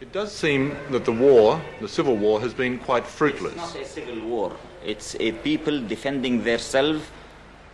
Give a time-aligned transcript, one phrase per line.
[0.00, 3.52] It does seem that the war, the civil war, has been quite fruitless.
[3.52, 4.56] It's not a civil war.
[4.84, 7.04] It's a people defending themselves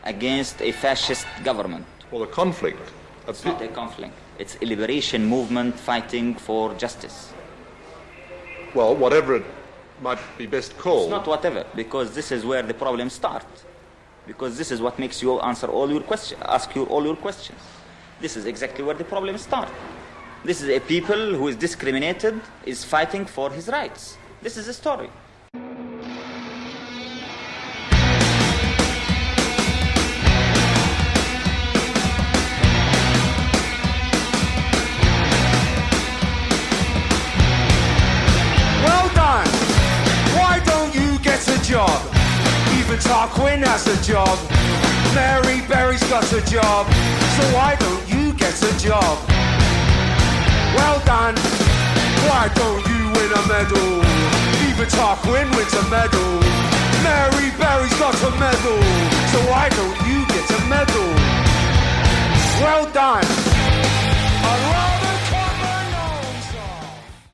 [0.04, 1.86] against a fascist government.
[2.10, 2.92] Well, the conflict.
[3.26, 4.12] It's not a conflict.
[4.38, 7.32] It's a liberation movement fighting for justice.
[8.74, 9.44] Well, whatever it
[10.02, 11.04] might be best called.
[11.04, 13.46] It's not whatever, because this is where the problems start.
[14.26, 17.60] Because this is what makes you answer all your questions, ask you all your questions.
[18.20, 19.70] This is exactly where the problems start.
[20.42, 24.16] This is a people who is discriminated, is fighting for his rights.
[24.40, 25.10] This is a story.
[38.82, 39.46] Well done.
[40.38, 42.00] Why don't you get a job?
[42.78, 44.38] Even Tarquin has a job.
[45.14, 46.86] Mary Berry's got a job.
[47.36, 49.59] So why don't you get a job?
[50.76, 51.36] Well done.
[52.28, 53.90] Why don't you win a medal?
[54.68, 56.30] Even Tarquin wins a medal.
[57.02, 58.80] Mary Berry's got a medal.
[59.32, 61.10] So why don't you get a medal?
[62.62, 63.49] Well done.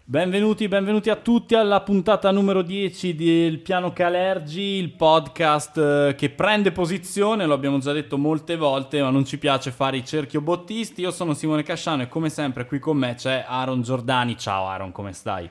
[0.08, 6.30] Benvenuti, benvenuti a tutti alla puntata numero 10 del Piano Calergi, il podcast eh, che
[6.30, 11.00] prende posizione, lo abbiamo già detto molte volte, ma non ci piace fare i cerchiobottisti.
[11.00, 14.38] Io sono Simone Casciano e come sempre qui con me c'è Aaron Giordani.
[14.38, 15.50] Ciao Aaron, come stai?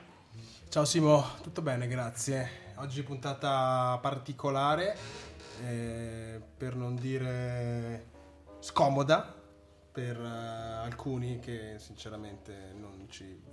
[0.70, 2.48] Ciao Simo, tutto bene, grazie.
[2.76, 4.96] Oggi puntata particolare,
[5.66, 8.06] eh, per non dire
[8.60, 9.34] scomoda
[9.92, 13.45] per eh, alcuni che sinceramente non ci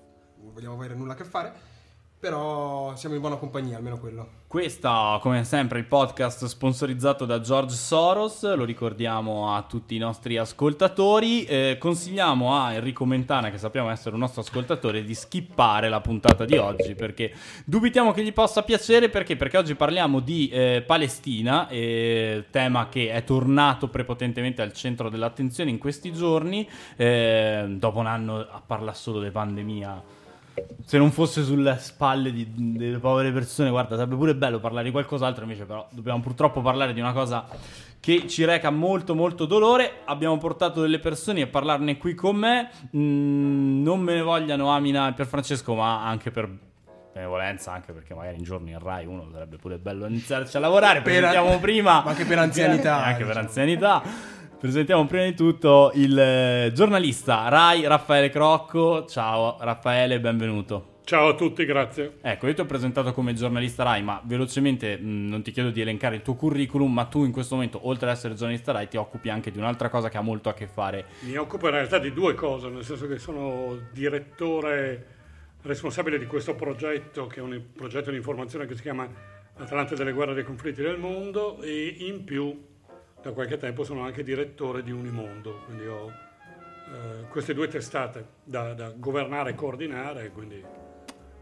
[0.52, 1.54] vogliamo avere nulla a che fare,
[2.24, 4.42] però siamo in buona compagnia, almeno quello.
[4.48, 10.38] Questa, come sempre, il podcast sponsorizzato da George Soros, lo ricordiamo a tutti i nostri
[10.38, 11.44] ascoltatori.
[11.44, 16.46] Eh, consigliamo a Enrico Mentana, che sappiamo essere un nostro ascoltatore, di skippare la puntata
[16.46, 17.34] di oggi perché
[17.66, 19.10] dubitiamo che gli possa piacere.
[19.10, 19.36] Perché?
[19.36, 25.72] Perché oggi parliamo di eh, Palestina, eh, tema che è tornato prepotentemente al centro dell'attenzione
[25.72, 26.70] in questi giorni.
[26.96, 30.22] Eh, dopo un anno a parlare solo di pandemia
[30.86, 32.48] se non fosse sulle spalle di-
[32.78, 36.94] delle povere persone, guarda, sarebbe pure bello parlare di qualcos'altro, invece però dobbiamo purtroppo parlare
[36.94, 37.46] di una cosa
[38.00, 40.02] che ci reca molto molto dolore.
[40.06, 45.08] Abbiamo portato delle persone a parlarne qui con me, Mm, non me ne vogliano Amina
[45.10, 46.50] e Pierfrancesco, ma anche per
[47.14, 51.02] benevolenza, anche perché magari un giorno in Rai uno sarebbe pure bello iniziarci a lavorare,
[51.02, 52.02] Per- prima...
[52.02, 53.46] ma anche per anzianità, anche per diciamo.
[53.48, 54.02] anzianità.
[54.64, 59.04] Presentiamo prima di tutto il eh, giornalista Rai Raffaele Crocco.
[59.06, 61.00] Ciao Raffaele, benvenuto.
[61.04, 62.20] Ciao a tutti, grazie.
[62.22, 65.82] Ecco, io ti ho presentato come giornalista Rai, ma velocemente mh, non ti chiedo di
[65.82, 68.96] elencare il tuo curriculum, ma tu in questo momento, oltre ad essere giornalista Rai, ti
[68.96, 71.08] occupi anche di un'altra cosa che ha molto a che fare.
[71.24, 75.08] Mi occupo in realtà di due cose, nel senso che sono direttore
[75.64, 79.06] responsabile di questo progetto, che è un progetto di informazione che si chiama
[79.58, 82.72] Atlante delle guerre e dei conflitti del mondo, e in più
[83.24, 88.74] da qualche tempo sono anche direttore di Unimondo, quindi ho eh, queste due testate da,
[88.74, 90.62] da governare e coordinare, quindi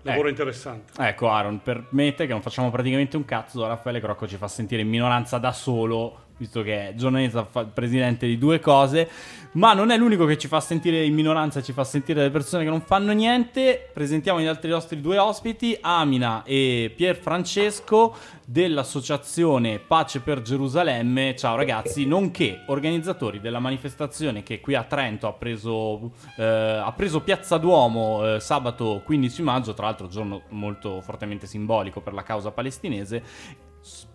[0.04, 0.30] lavoro Ecco.
[0.30, 0.94] interessante.
[1.02, 4.90] Ecco, Aaron, permette che non facciamo praticamente un cazzo, Raffaele Crocco ci fa sentire in
[4.90, 9.08] minoranza da solo, visto che è giornalista, fa- presidente di due cose,
[9.54, 12.64] ma non è l'unico che ci fa sentire in minoranza, ci fa sentire le persone
[12.64, 13.92] che non fanno niente.
[13.94, 21.36] Presentiamo gli altri nostri due ospiti, Amina e Pier Francesco dell'associazione Pace per Gerusalemme.
[21.36, 27.22] Ciao ragazzi, nonché organizzatori della manifestazione che qui a Trento ha preso, eh, ha preso
[27.22, 32.50] Piazza Duomo eh, sabato 15 maggio, tra l'altro giorno molto fortemente simbolico per la causa
[32.50, 33.70] palestinese.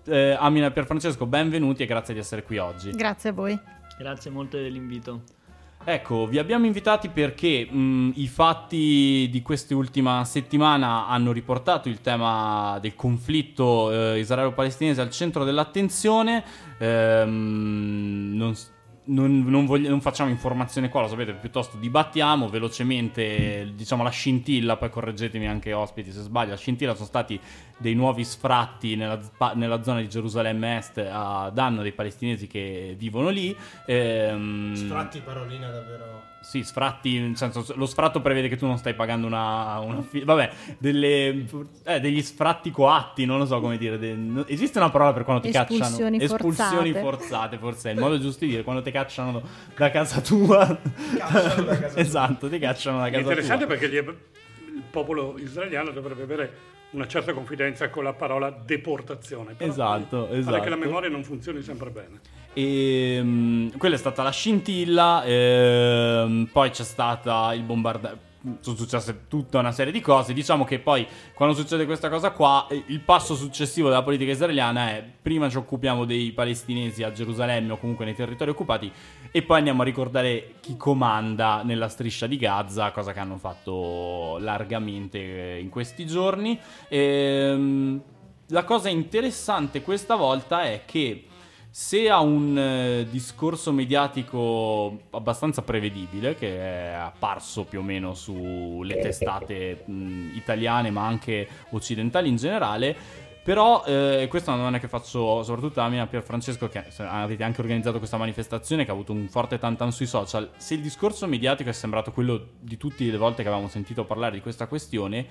[0.07, 2.91] Eh, Amina e Pier Francesco, benvenuti e grazie di essere qui oggi.
[2.93, 3.59] Grazie a voi.
[3.99, 5.23] Grazie molto dell'invito.
[5.89, 12.79] Ecco, vi abbiamo invitati perché mh, i fatti di quest'ultima settimana hanno riportato il tema
[12.81, 16.43] del conflitto eh, israelo-palestinese al centro dell'attenzione.
[16.79, 18.55] Ehm, non,
[19.05, 24.77] non- non voglia- non facciamo informazione qua, lo sapete, piuttosto dibattiamo velocemente, diciamo la scintilla,
[24.77, 27.39] poi correggetemi anche ospiti se sbaglio, la scintilla sono stati
[27.79, 29.19] dei nuovi sfratti nella,
[29.55, 33.55] nella zona di Gerusalemme Est a danno dei palestinesi che vivono lì.
[33.87, 36.23] Ehm, Sfratti parolina davvero.
[36.41, 39.79] sì, sfratti, nel senso, lo sfratto prevede che tu non stai pagando una...
[39.81, 41.45] una fi- vabbè, delle,
[41.85, 43.99] eh, degli sfratti coatti, non lo so come dire.
[43.99, 46.41] de- no- esiste una parola per quando ti Espulsioni cacciano?
[46.41, 47.01] Espulsioni forzate.
[47.19, 49.43] forzate, forse è il modo giusto di dire, quando ti cacciano
[49.77, 50.79] da casa tua.
[51.19, 52.01] Cacciano da casa tua.
[52.01, 53.77] esatto, ti cacciano da È casa interessante tua.
[53.77, 53.97] perché gli-
[54.77, 56.53] il popolo israeliano dovrebbe avere
[56.91, 59.55] una certa confidenza con la parola deportazione.
[59.55, 60.61] Però Esatto, Pare esatto.
[60.61, 62.21] che la memoria non funzioni sempre bene.
[62.55, 65.23] E mm, quella è stata la scintilla.
[65.25, 68.25] ehm, poi c'è stata il bombardaggio.
[68.61, 70.33] Sono successe tutta una serie di cose.
[70.33, 74.91] Diciamo che poi quando succede questa cosa qua, eh, il passo successivo della politica israeliana
[74.91, 78.91] è prima ci occupiamo dei palestinesi a Gerusalemme o comunque nei territori occupati
[79.31, 84.39] e poi andiamo a ricordare chi comanda nella striscia di Gaza, cosa che hanno fatto
[84.39, 85.19] largamente
[85.57, 86.59] eh, in questi giorni.
[86.89, 88.01] Ehm,
[88.51, 91.25] la cosa interessante questa volta è che
[91.79, 98.99] se ha un eh, discorso mediatico abbastanza prevedibile, che è apparso più o meno sulle
[98.99, 102.97] testate mh, italiane ma anche occidentali in generale,
[103.45, 107.45] però eh, questo è una domanda che faccio soprattutto a me a Pierfrancesco, che avete
[107.45, 110.53] anche organizzato questa manifestazione che ha avuto un forte tantan sui social.
[110.57, 114.37] Se il discorso mediatico è sembrato quello di tutte le volte che avevamo sentito parlare
[114.37, 115.27] di questa questione,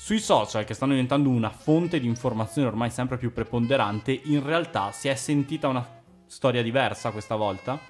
[0.00, 4.92] sui social, che stanno diventando una fonte di informazione ormai sempre più preponderante, in realtà
[4.92, 5.84] si è sentita una
[6.24, 7.80] storia diversa questa volta?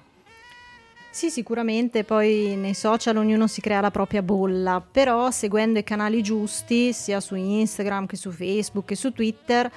[1.10, 6.22] Sì, sicuramente, poi nei social ognuno si crea la propria bolla, però seguendo i canali
[6.22, 9.70] giusti, sia su Instagram che su Facebook che su Twitter,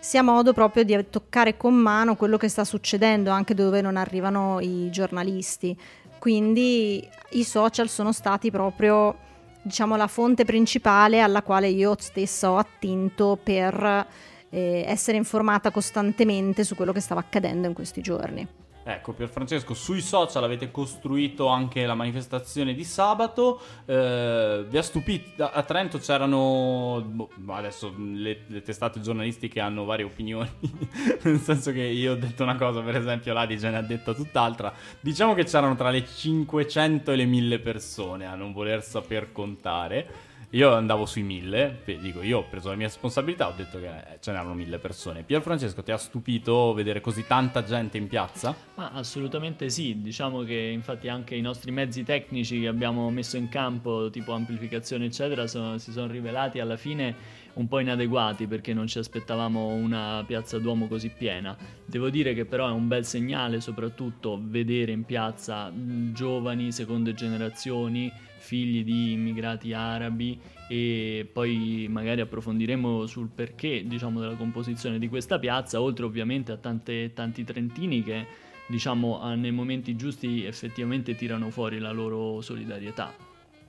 [0.00, 3.96] si ha modo proprio di toccare con mano quello che sta succedendo anche dove non
[3.96, 5.78] arrivano i giornalisti.
[6.18, 9.25] Quindi i social sono stati proprio
[9.66, 14.06] diciamo, la fonte principale alla quale io stessa ho attinto per
[14.48, 18.46] eh, essere informata costantemente su quello che stava accadendo in questi giorni.
[18.88, 23.60] Ecco, Pierfrancesco, sui social avete costruito anche la manifestazione di sabato.
[23.84, 25.42] Eh, vi ha stupito?
[25.42, 27.04] A Trento c'erano.
[27.04, 30.48] Boh, adesso le, le, testate giornalistiche hanno varie opinioni.
[31.22, 34.72] Nel senso che io ho detto una cosa, per esempio, l'Adige ne ha detta tutt'altra.
[35.00, 40.34] Diciamo che c'erano tra le 500 e le 1000 persone a non voler saper contare.
[40.56, 44.18] Io andavo sui mille, dico, io ho preso la mia responsabilità, ho detto che eh,
[44.20, 45.22] ce n'erano mille persone.
[45.22, 48.56] Pier Francesco, ti ha stupito vedere così tanta gente in piazza?
[48.76, 53.50] Ma assolutamente sì, diciamo che infatti anche i nostri mezzi tecnici che abbiamo messo in
[53.50, 58.86] campo, tipo amplificazione eccetera, sono, si sono rivelati alla fine un po' inadeguati perché non
[58.86, 61.54] ci aspettavamo una piazza Duomo così piena.
[61.84, 65.70] Devo dire che però è un bel segnale soprattutto vedere in piazza
[66.12, 68.10] giovani, seconde generazioni,
[68.46, 70.38] figli di immigrati arabi
[70.68, 76.56] e poi magari approfondiremo sul perché diciamo, della composizione di questa piazza, oltre ovviamente a
[76.56, 78.26] tante, tanti trentini che
[78.68, 83.12] diciamo, nei momenti giusti effettivamente tirano fuori la loro solidarietà.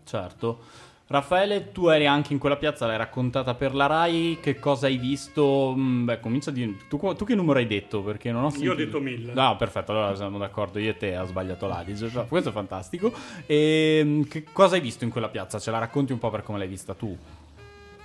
[0.04, 0.60] Certo.
[1.10, 4.98] Raffaele, tu eri anche in quella piazza, l'hai raccontata per la RAI, che cosa hai
[4.98, 5.74] visto?
[5.74, 6.76] Mm, beh, comincia a dire...
[6.90, 8.02] Tu, tu, che numero hai detto?
[8.02, 8.74] Perché non ho sentito...
[8.74, 9.32] Io ho detto mille.
[9.32, 13.14] No, perfetto, allora siamo d'accordo, io e te ha sbagliato l'Adige, cioè, questo è fantastico.
[13.46, 15.60] E mm, che cosa hai visto in quella piazza?
[15.60, 17.18] Ce la racconti un po' per come l'hai vista tu?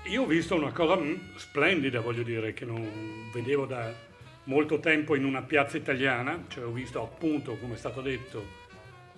[0.04, 2.88] Io ho visto una cosa mm, splendida, voglio dire, che non
[3.34, 3.92] vedevo da
[4.44, 8.46] molto tempo in una piazza italiana, cioè ho visto appunto, come è stato detto,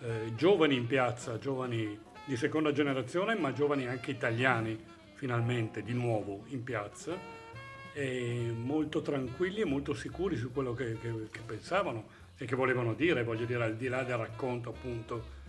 [0.02, 4.82] eh, giovani in piazza, giovani di seconda generazione, ma giovani anche italiani,
[5.14, 7.16] finalmente, di nuovo in piazza,
[8.54, 13.22] molto tranquilli e molto sicuri su quello che, che, che pensavano e che volevano dire,
[13.22, 15.42] voglio dire, al di là del racconto appunto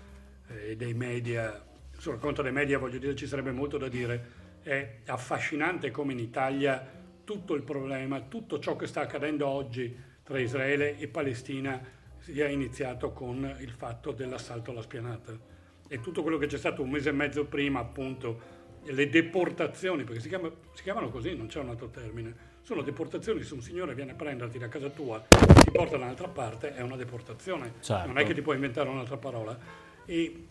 [0.49, 1.63] eh, dei media,
[1.97, 6.19] sul racconto dei media voglio dire ci sarebbe molto da dire, è affascinante come in
[6.19, 6.87] Italia
[7.23, 11.81] tutto il problema, tutto ciò che sta accadendo oggi tra Israele e Palestina
[12.19, 15.54] sia iniziato con il fatto dell'assalto alla spianata
[15.87, 18.53] e tutto quello che c'è stato un mese e mezzo prima, appunto,
[18.83, 23.43] le deportazioni, perché si, chiama, si chiamano così, non c'è un altro termine, sono deportazioni,
[23.43, 26.73] se un signore viene a prenderti da casa tua e ti porta da un'altra parte,
[26.75, 28.07] è una deportazione, certo.
[28.07, 29.57] non è che ti puoi inventare un'altra parola.
[30.05, 30.47] E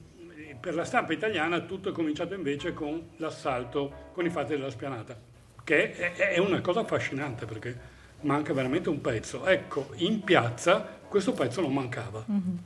[0.60, 5.18] per la stampa italiana tutto è cominciato invece con l'assalto, con i fatti della spianata,
[5.62, 9.46] che è, è una cosa affascinante perché manca veramente un pezzo.
[9.46, 12.24] Ecco, in piazza questo pezzo non mancava.
[12.30, 12.56] Mm-hmm.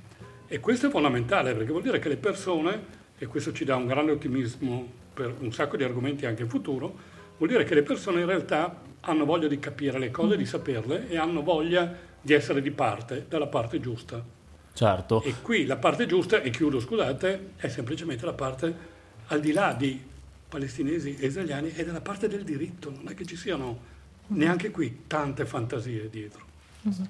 [0.50, 3.86] E questo è fondamentale perché vuol dire che le persone, e questo ci dà un
[3.86, 6.96] grande ottimismo per un sacco di argomenti anche in futuro,
[7.36, 11.08] vuol dire che le persone in realtà hanno voglia di capire le cose, di saperle
[11.10, 14.24] e hanno voglia di essere di parte, dalla parte giusta.
[14.72, 15.22] Certo.
[15.22, 19.74] E qui la parte giusta, e chiudo scusate, è semplicemente la parte al di là
[19.74, 20.00] di
[20.48, 23.96] palestinesi e israeliani, è dalla parte del diritto, non è che ci siano
[24.28, 26.47] neanche qui tante fantasie dietro.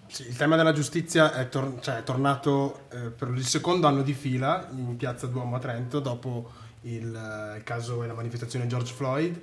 [0.07, 4.03] Sì, il tema della giustizia è, tor- cioè, è tornato eh, per il secondo anno
[4.03, 6.51] di fila in piazza Duomo a Trento dopo
[6.83, 9.41] il, il caso e la manifestazione George Floyd.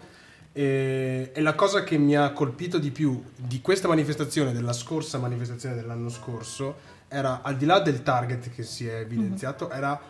[0.52, 5.18] E, e, la cosa che mi ha colpito di più di questa manifestazione, della scorsa
[5.18, 9.78] manifestazione dell'anno scorso, era al di là del target che si è evidenziato, mm-hmm.
[9.78, 10.02] era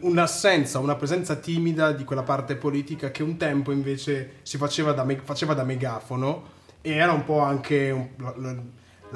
[0.00, 5.04] un'assenza, una presenza timida di quella parte politica che un tempo invece si faceva da,
[5.04, 8.56] me- faceva da megafono e era un po' anche un, la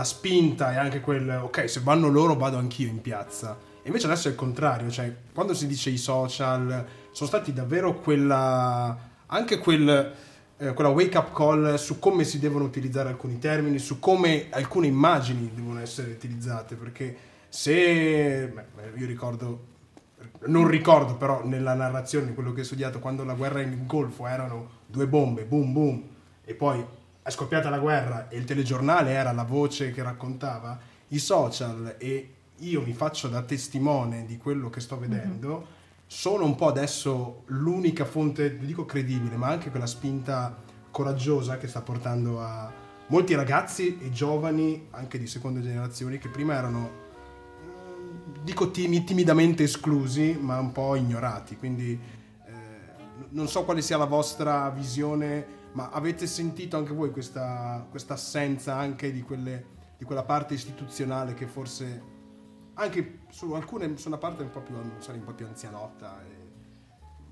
[0.04, 3.56] spinta e anche quel ok, se vanno loro vado anch'io in piazza.
[3.82, 7.94] E invece adesso è il contrario, cioè quando si dice i social, sono stati davvero
[7.94, 10.14] quella, anche quel,
[10.58, 14.86] eh, quella wake up call su come si devono utilizzare alcuni termini, su come alcune
[14.86, 17.16] immagini devono essere utilizzate, perché
[17.48, 18.64] se, beh,
[18.96, 19.66] io ricordo,
[20.46, 24.68] non ricordo però nella narrazione quello che ho studiato, quando la guerra in Golfo erano
[24.86, 26.02] due bombe, boom boom,
[26.44, 26.84] e poi
[27.30, 32.34] è scoppiata la guerra e il telegiornale era la voce che raccontava, i social e
[32.58, 38.04] io mi faccio da testimone di quello che sto vedendo, sono un po' adesso l'unica
[38.04, 40.56] fonte, non dico credibile, ma anche quella spinta
[40.90, 42.70] coraggiosa che sta portando a
[43.06, 46.90] molti ragazzi e giovani, anche di seconde generazioni, che prima erano,
[47.64, 51.56] mm, dico timi- timidamente esclusi, ma un po' ignorati.
[51.56, 52.52] Quindi eh,
[53.30, 58.74] non so quale sia la vostra visione, ma avete sentito anche voi questa, questa assenza
[58.76, 59.64] anche di, quelle,
[59.96, 62.02] di quella parte istituzionale che forse
[62.74, 66.38] anche su alcune su una parte un po' più, sorry, un po' più anzianotta e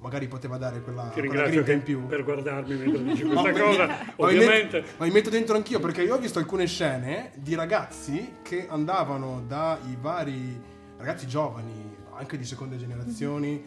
[0.00, 3.58] magari poteva dare quella, Ti quella grinta in più per guardarmi mentre dici questa mi-
[3.58, 3.86] cosa.
[3.86, 8.34] mi Ovviamente ma mi metto dentro anch'io perché io ho visto alcune scene di ragazzi
[8.42, 10.60] che andavano dai vari
[10.98, 13.62] ragazzi giovani, anche di seconde generazioni,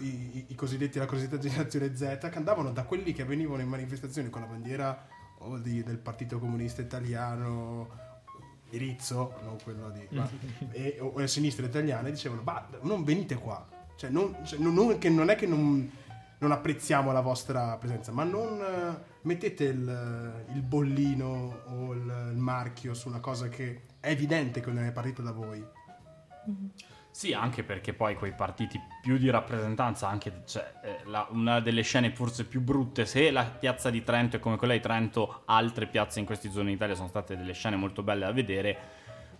[0.00, 3.68] i, i- i cosiddetti la cosiddetta generazione Z, che andavano da quelli che venivano in
[3.68, 5.06] manifestazioni con la bandiera
[5.38, 7.88] o di- del Partito Comunista Italiano
[8.70, 10.28] di Rizzo, non quello di ma-
[10.72, 13.66] e, o, o a sinistra italiana, e dicevano: "Bah, non venite qua".
[13.96, 15.90] Cioè, non, cioè, non- non- che non è che non,
[16.38, 22.36] non apprezziamo la vostra presenza, ma non eh, mettete il, il bollino o il, il
[22.38, 25.64] marchio su una cosa che è evidente che non è partita da voi.
[27.18, 31.82] Sì, anche perché poi quei partiti più di rappresentanza, anche cioè, eh, la- una delle
[31.82, 35.86] scene forse più brutte, se la piazza di Trento è come quella di Trento, altre
[35.86, 38.76] piazze in questi giorni in Italia sono state delle scene molto belle da vedere.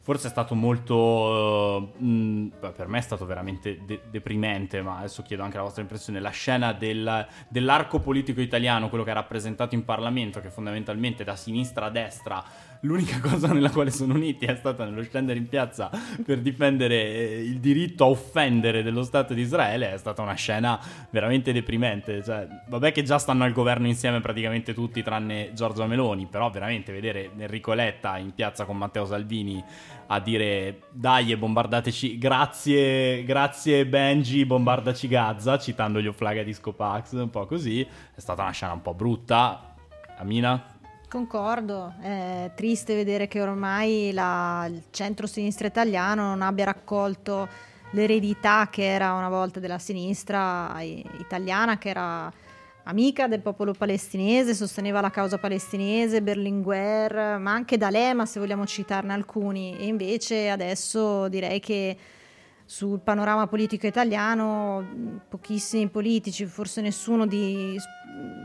[0.00, 1.92] Forse è stato molto.
[2.00, 5.82] eh, mh, per me è stato veramente de- deprimente, ma adesso chiedo anche la vostra
[5.82, 6.18] impressione.
[6.18, 11.36] La scena del- dell'arco politico italiano, quello che è rappresentato in Parlamento, che fondamentalmente da
[11.36, 12.42] sinistra a destra
[12.80, 15.90] l'unica cosa nella quale sono uniti è stata nello scendere in piazza
[16.24, 20.78] per difendere eh, il diritto a offendere dello Stato di Israele, è stata una scena
[21.10, 22.22] veramente deprimente.
[22.22, 26.92] Cioè, vabbè che già stanno al governo insieme praticamente tutti tranne Giorgia Meloni, però veramente
[26.92, 29.62] vedere Enrico Letta in piazza con Matteo Salvini
[30.10, 37.12] a dire dai e bombardateci, grazie, grazie Benji, bombardaci Gaza, citando gli Oflaga di Scopax,
[37.12, 39.74] un po' così, è stata una scena un po' brutta.
[40.16, 40.77] Amina?
[41.08, 47.48] Concordo, è triste vedere che ormai la- il centro-sinistra italiano non abbia raccolto
[47.92, 52.30] l'eredità che era una volta della sinistra italiana, che era
[52.84, 59.14] amica del popolo palestinese, sosteneva la causa palestinese, Berlinguer, ma anche D'Alema se vogliamo citarne
[59.14, 61.96] alcuni, e invece adesso direi che
[62.66, 64.84] sul panorama politico italiano
[65.26, 67.78] pochissimi politici, forse nessuno di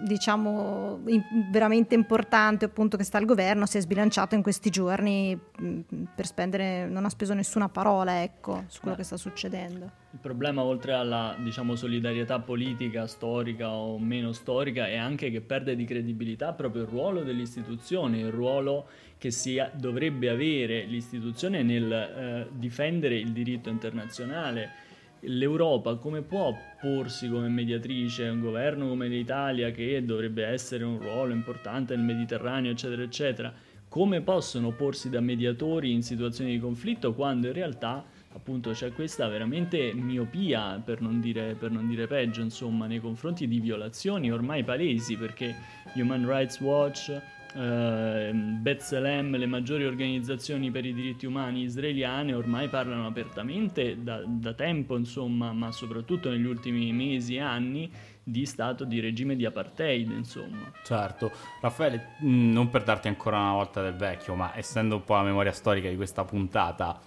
[0.03, 5.33] diciamo in- veramente importante appunto che sta al governo si è sbilanciato in questi giorni
[5.35, 5.79] mh,
[6.15, 9.01] per spendere non ha speso nessuna parola ecco su quello Beh.
[9.01, 10.01] che sta succedendo.
[10.11, 15.75] Il problema, oltre alla diciamo, solidarietà politica, storica o meno storica, è anche che perde
[15.75, 21.91] di credibilità proprio il ruolo dell'istituzione, il ruolo che si ha- dovrebbe avere l'istituzione nel
[21.91, 24.91] eh, difendere il diritto internazionale.
[25.25, 31.33] L'Europa come può porsi come mediatrice, un governo come l'Italia che dovrebbe essere un ruolo
[31.33, 33.53] importante nel Mediterraneo, eccetera, eccetera,
[33.87, 38.03] come possono porsi da mediatori in situazioni di conflitto quando in realtà
[38.33, 43.47] appunto c'è questa veramente miopia, per non dire, per non dire peggio, insomma, nei confronti
[43.47, 45.55] di violazioni ormai palesi, perché
[45.93, 47.21] Human Rights Watch,
[47.55, 54.53] eh, B'Tselem, le maggiori organizzazioni per i diritti umani israeliane ormai parlano apertamente da, da
[54.53, 57.91] tempo, insomma, ma soprattutto negli ultimi mesi e anni
[58.23, 60.71] di stato di regime di apartheid, insomma.
[60.83, 61.31] Certo,
[61.61, 65.23] Raffaele, mh, non per darti ancora una volta del vecchio, ma essendo un po' la
[65.23, 66.99] memoria storica di questa puntata,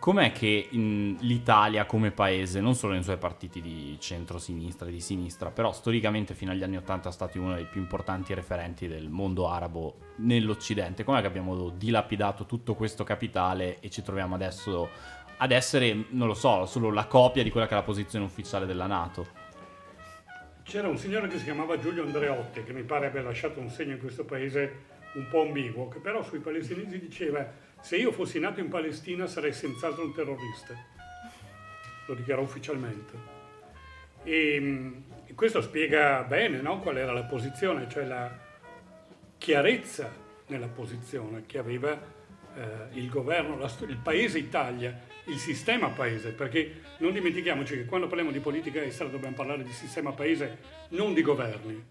[0.00, 5.50] com'è che l'Italia come paese, non solo nei suoi partiti di centro-sinistra e di sinistra,
[5.50, 9.48] però storicamente fino agli anni Ottanta è stato uno dei più importanti referenti del mondo
[9.48, 14.88] arabo nell'Occidente, com'è che abbiamo dilapidato tutto questo capitale e ci troviamo adesso
[15.36, 18.64] ad essere, non lo so, solo la copia di quella che è la posizione ufficiale
[18.64, 19.26] della Nato?
[20.62, 23.92] C'era un signore che si chiamava Giulio Andreotti, che mi pare abbia lasciato un segno
[23.92, 28.60] in questo paese un po' ambiguo, che però sui palestinesi diceva se io fossi nato
[28.60, 30.74] in Palestina sarei senz'altro un terrorista.
[32.06, 33.38] Lo dichiarò ufficialmente.
[34.22, 38.48] E mh, questo spiega bene no, qual era la posizione, cioè la
[39.38, 40.12] chiarezza
[40.48, 41.92] nella posizione che aveva
[42.54, 48.06] eh, il governo, la il paese Italia, il sistema paese, perché non dimentichiamoci che quando
[48.06, 50.58] parliamo di politica estera dobbiamo parlare di sistema paese,
[50.90, 51.82] non di governi,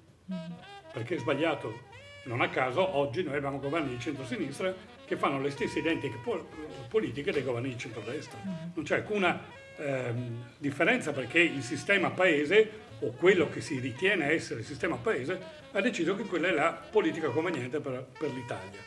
[0.91, 1.87] perché è sbagliato.
[2.25, 4.75] Non a caso oggi noi abbiamo governi di centrosinistra
[5.09, 6.47] che fanno le stesse identiche po-
[6.87, 8.37] politiche dei governi di centrodestra.
[8.75, 9.41] Non c'è alcuna
[9.75, 15.39] ehm, differenza perché il sistema paese o quello che si ritiene essere il sistema paese
[15.71, 18.79] ha deciso che quella è la politica conveniente per, per l'Italia.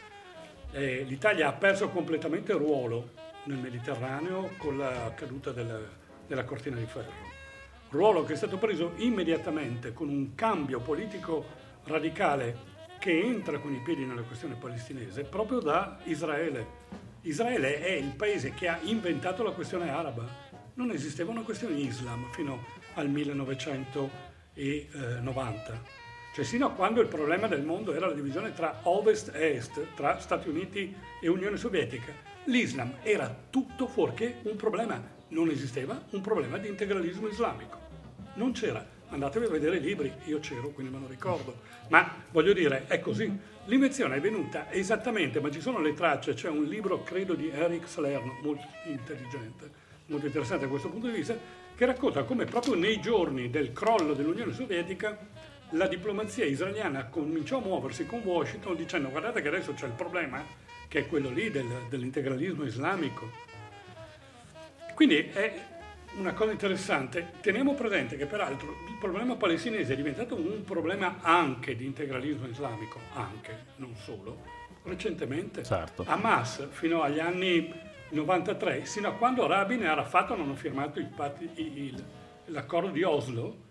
[0.71, 3.11] Eh, L'Italia ha perso completamente ruolo
[3.45, 5.81] nel Mediterraneo con la caduta della,
[6.25, 7.31] della cortina di ferro.
[7.91, 11.45] Ruolo che è stato preso immediatamente con un cambio politico
[11.85, 12.71] radicale
[13.03, 16.65] che entra con i piedi nella questione palestinese proprio da Israele.
[17.23, 20.25] Israele è il paese che ha inventato la questione araba.
[20.75, 25.83] Non esisteva una questione Islam fino al 1990.
[26.33, 29.95] Cioè sino a quando il problema del mondo era la divisione tra ovest e est,
[29.97, 32.13] tra Stati Uniti e Unione Sovietica.
[32.45, 35.03] L'Islam era tutto fuorché un problema.
[35.31, 37.81] Non esisteva un problema di integralismo islamico.
[38.35, 38.92] Non c'era.
[39.13, 41.61] Andatevi a vedere i libri, io c'ero, quindi me lo ricordo.
[41.89, 43.31] Ma voglio dire, è così.
[43.67, 47.87] L'invenzione è venuta esattamente, ma ci sono le tracce, c'è un libro, credo, di Eric
[47.87, 49.71] Salerno, molto intelligente,
[50.07, 51.37] molto interessante da questo punto di vista,
[51.77, 55.19] che racconta come proprio nei giorni del crollo dell'Unione Sovietica
[55.73, 60.43] la diplomazia israeliana cominciò a muoversi con Washington dicendo guardate che adesso c'è il problema,
[60.89, 63.31] che è quello lì del, dell'integralismo islamico.
[64.95, 65.72] Quindi è
[66.17, 67.33] una cosa interessante.
[67.41, 73.01] Teniamo presente che peraltro il problema palestinese è diventato un problema anche di integralismo islamico,
[73.15, 74.39] anche, non solo,
[74.85, 75.63] recentemente.
[75.63, 76.05] Certo.
[76.07, 77.73] Hamas fino agli anni
[78.11, 81.09] 93, sino a quando Rabin e Arafat non hanno firmato il
[81.55, 82.05] il-
[82.47, 83.71] l'accordo di Oslo,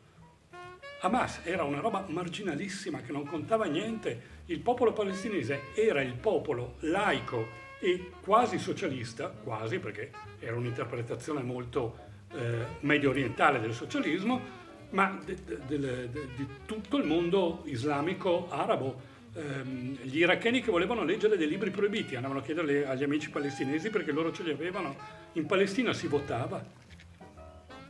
[1.02, 4.40] Hamas era una roba marginalissima che non contava niente.
[4.46, 12.10] Il popolo palestinese era il popolo laico e quasi socialista, quasi perché era un'interpretazione molto
[12.34, 14.60] eh, medio orientale del socialismo,
[14.92, 19.10] ma di tutto il mondo islamico arabo.
[19.34, 23.90] Ehm, gli iracheni che volevano leggere dei libri proibiti andavano a chiederli agli amici palestinesi
[23.90, 24.96] perché loro ce li avevano.
[25.34, 26.62] In Palestina si votava,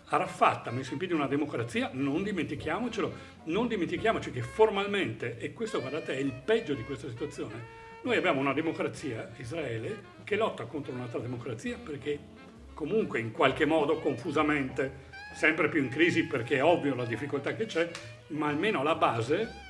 [0.06, 3.13] Arafat ha messo in piedi una democrazia, non dimentichiamocelo,
[3.45, 8.39] non dimentichiamoci che formalmente, e questo guardate è il peggio di questa situazione, noi abbiamo
[8.39, 12.19] una democrazia, Israele, che lotta contro un'altra democrazia perché
[12.81, 17.67] comunque in qualche modo, confusamente, sempre più in crisi perché è ovvio la difficoltà che
[17.67, 17.87] c'è,
[18.29, 19.69] ma almeno alla base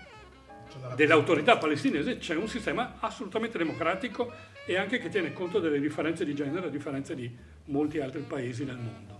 [0.96, 4.32] dell'autorità palestinese c'è un sistema assolutamente democratico
[4.66, 7.30] e anche che tiene conto delle differenze di genere a differenza di
[7.66, 9.20] molti altri paesi nel mondo.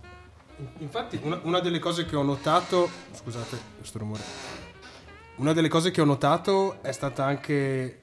[0.78, 2.88] Infatti, una, una delle cose che ho notato.
[3.10, 4.22] Scusate, questo rumore.
[5.36, 8.00] Una delle cose che ho notato è stata anche.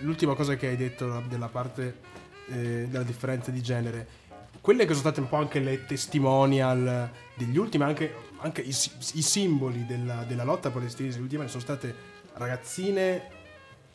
[0.00, 2.00] L'ultima cosa che hai detto della parte
[2.48, 4.24] eh, della differenza di genere.
[4.66, 9.22] Quelle che sono state un po' anche le testimonial degli ultimi, anche, anche i, i
[9.22, 11.94] simboli della, della lotta palestinese, gli ultimi sono state
[12.32, 13.28] ragazzine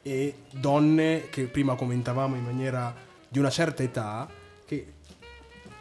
[0.02, 2.96] e donne che prima commentavamo in maniera
[3.28, 4.30] di una certa età,
[4.66, 4.94] che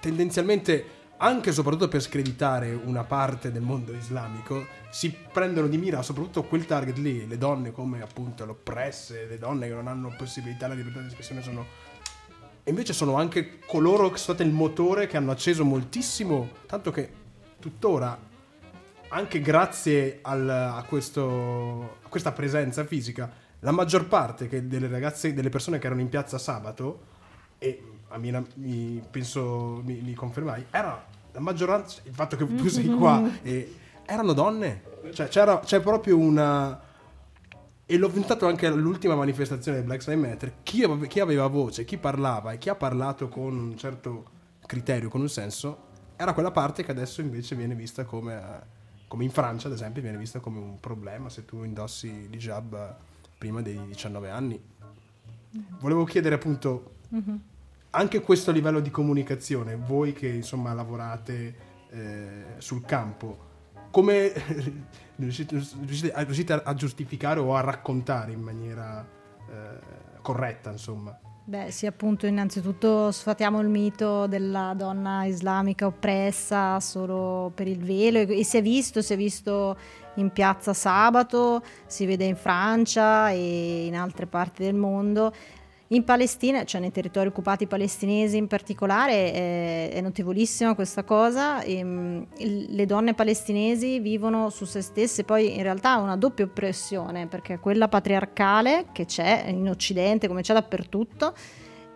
[0.00, 0.84] tendenzialmente
[1.18, 6.42] anche e soprattutto per screditare una parte del mondo islamico si prendono di mira soprattutto
[6.42, 7.28] quel target lì.
[7.28, 11.06] Le donne come appunto le oppresse le donne che non hanno possibilità la libertà di
[11.06, 11.64] espressione sono
[12.62, 16.90] e invece sono anche coloro che sono state il motore che hanno acceso moltissimo tanto
[16.90, 17.10] che
[17.58, 18.18] tuttora
[19.08, 25.34] anche grazie al- a, questo, a questa presenza fisica la maggior parte che delle ragazze
[25.34, 27.08] delle persone che erano in piazza sabato
[27.58, 32.68] e a me mi, penso mi, mi confermai era la maggioranza il fatto che tu
[32.68, 33.74] sei qua e
[34.10, 34.82] erano donne.
[35.12, 36.78] Cioè c'era, c'è proprio una
[37.90, 40.52] e l'ho notato anche all'ultima manifestazione del Black Lives Matter.
[40.62, 44.26] Chi aveva, chi aveva voce chi parlava e chi ha parlato con un certo
[44.64, 49.30] criterio con un senso era quella parte che adesso invece viene vista come come in
[49.30, 52.96] Francia ad esempio viene vista come un problema se tu indossi l'hijab
[53.36, 54.62] prima dei 19 anni.
[55.80, 56.92] Volevo chiedere appunto
[57.90, 61.56] anche questo livello di comunicazione, voi che insomma lavorate
[61.90, 63.48] eh, sul campo,
[63.90, 64.32] come
[65.24, 69.06] riuscite, riuscite a, giustificare o a raccontare in maniera
[69.48, 71.18] eh, corretta, insomma?
[71.50, 78.20] Beh, sì, appunto, innanzitutto sfatiamo il mito della donna islamica oppressa solo per il velo
[78.20, 79.76] e si è visto, si è visto
[80.14, 85.32] in piazza sabato, si vede in Francia e in altre parti del mondo.
[85.92, 91.64] In Palestina, cioè nei territori occupati palestinesi in particolare, è, è notevolissima questa cosa.
[91.64, 97.26] Ehm, il- le donne palestinesi vivono su se stesse, poi in realtà una doppia oppressione,
[97.26, 101.34] perché quella patriarcale che c'è in Occidente, come c'è dappertutto,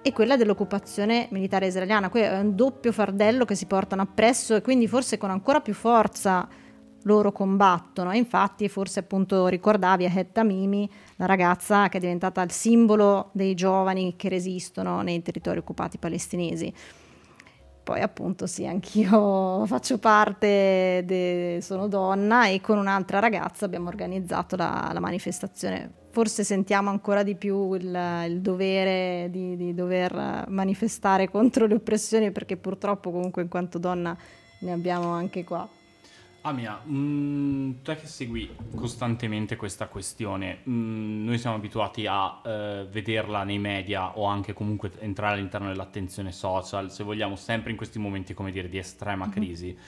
[0.03, 2.09] e quella dell'occupazione militare israeliana.
[2.09, 5.73] Qui è un doppio fardello che si portano appresso e quindi forse con ancora più
[5.73, 6.49] forza
[7.05, 8.13] loro combattono.
[8.13, 13.31] E infatti, forse appunto ricordavi a Het Tamimi, la ragazza che è diventata il simbolo
[13.33, 16.73] dei giovani che resistono nei territori occupati palestinesi.
[17.85, 24.57] Poi appunto sì, anch'io faccio parte, de, sono donna e con un'altra ragazza abbiamo organizzato
[24.57, 25.93] la, la manifestazione.
[26.11, 32.31] Forse sentiamo ancora di più il, il dovere di, di, dover manifestare contro le oppressioni
[32.31, 34.17] perché purtroppo comunque in quanto donna
[34.61, 35.69] ne abbiamo anche qua.
[36.47, 42.43] Amia, mh, mm, te che segui costantemente questa questione, mh, mm, noi siamo abituati a
[42.45, 47.79] uh, vederla nei media o anche comunque entrare all'interno dell'attenzione social, se vogliamo, sempre in
[47.79, 49.33] questi momenti, come dire, di estrema mm-hmm.
[49.33, 49.79] crisi.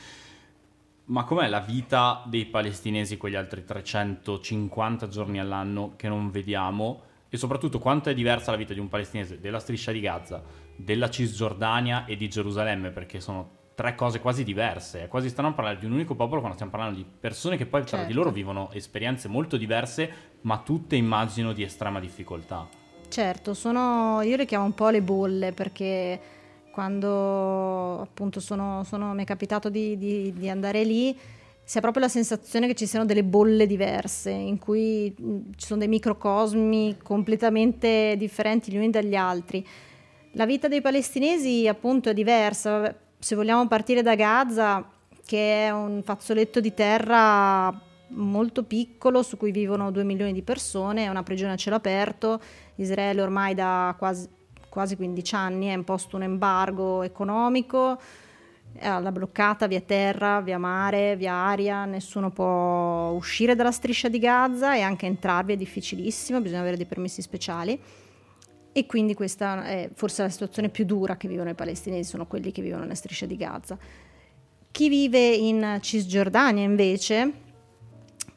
[1.05, 7.03] Ma com'è la vita dei palestinesi quegli altri 350 giorni all'anno che non vediamo?
[7.29, 10.43] E soprattutto quanto è diversa la vita di un palestinese della striscia di Gaza,
[10.75, 15.05] della Cisgiordania e di Gerusalemme, perché sono tre cose quasi diverse.
[15.05, 17.83] È quasi strano parlare di un unico popolo quando stiamo parlando di persone che poi
[17.83, 17.97] certo.
[17.97, 20.11] tra di loro vivono esperienze molto diverse,
[20.41, 22.67] ma tutte immagino di estrema difficoltà.
[23.09, 26.19] Certo, sono, io le chiamo un po' le bolle perché
[26.73, 31.17] quando appunto sono, sono, mi è capitato di, di, di andare lì
[31.63, 35.81] si ha proprio la sensazione che ci siano delle bolle diverse, in cui ci sono
[35.81, 39.67] dei microcosmi completamente differenti gli uni dagli altri.
[40.35, 44.89] La vita dei palestinesi appunto è diversa, se vogliamo partire da Gaza,
[45.25, 51.05] che è un fazzoletto di terra molto piccolo su cui vivono 2 milioni di persone,
[51.05, 52.41] è una prigione a cielo aperto,
[52.77, 54.29] Israele ormai da quasi,
[54.69, 57.99] quasi 15 anni ha imposto un embargo economico,
[58.79, 64.77] l'ha bloccata via terra, via mare, via aria, nessuno può uscire dalla striscia di Gaza
[64.77, 67.81] e anche entrarvi è difficilissimo, bisogna avere dei permessi speciali.
[68.77, 72.53] E quindi questa è forse la situazione più dura che vivono i palestinesi, sono quelli
[72.53, 73.79] che vivono nella striscia di Gaza.
[74.71, 77.33] Chi vive in Cisgiordania invece,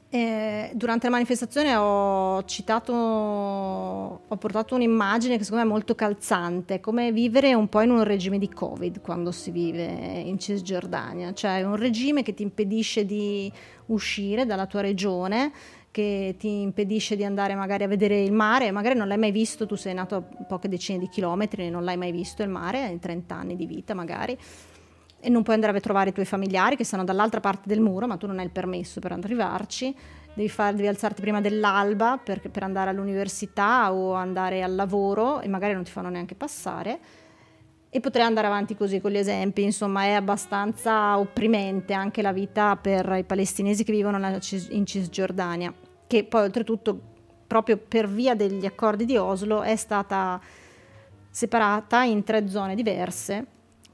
[0.10, 6.80] eh, durante la manifestazione ho citato, ho portato un'immagine che secondo me è molto calzante,
[6.80, 11.64] come vivere un po' in un regime di Covid quando si vive in Cisgiordania, cioè
[11.64, 13.52] un regime che ti impedisce di
[13.88, 15.52] uscire dalla tua regione,
[15.92, 19.66] che ti impedisce di andare magari a vedere il mare, magari non l'hai mai visto,
[19.66, 22.86] tu sei nato a poche decine di chilometri e non l'hai mai visto il mare,
[22.88, 24.38] in 30 anni di vita magari,
[25.22, 28.08] e non puoi andare a trovare i tuoi familiari che stanno dall'altra parte del muro,
[28.08, 29.96] ma tu non hai il permesso per arrivarci,
[30.34, 35.48] devi, far, devi alzarti prima dell'alba per, per andare all'università o andare al lavoro e
[35.48, 37.00] magari non ti fanno neanche passare.
[37.92, 42.76] E potrei andare avanti così con gli esempi, insomma è abbastanza opprimente anche la vita
[42.76, 44.20] per i palestinesi che vivono
[44.70, 45.74] in Cisgiordania,
[46.06, 47.00] che poi oltretutto
[47.48, 50.40] proprio per via degli accordi di Oslo è stata
[51.32, 53.44] separata in tre zone diverse,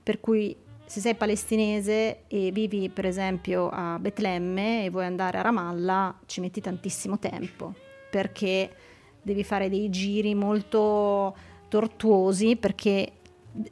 [0.04, 0.54] per cui
[0.86, 6.42] se sei palestinese e vivi per esempio a Betlemme e vuoi andare a Ramallah ci
[6.42, 7.74] metti tantissimo tempo
[8.12, 8.70] perché
[9.22, 11.36] devi fare dei giri molto
[11.70, 13.14] tortuosi perché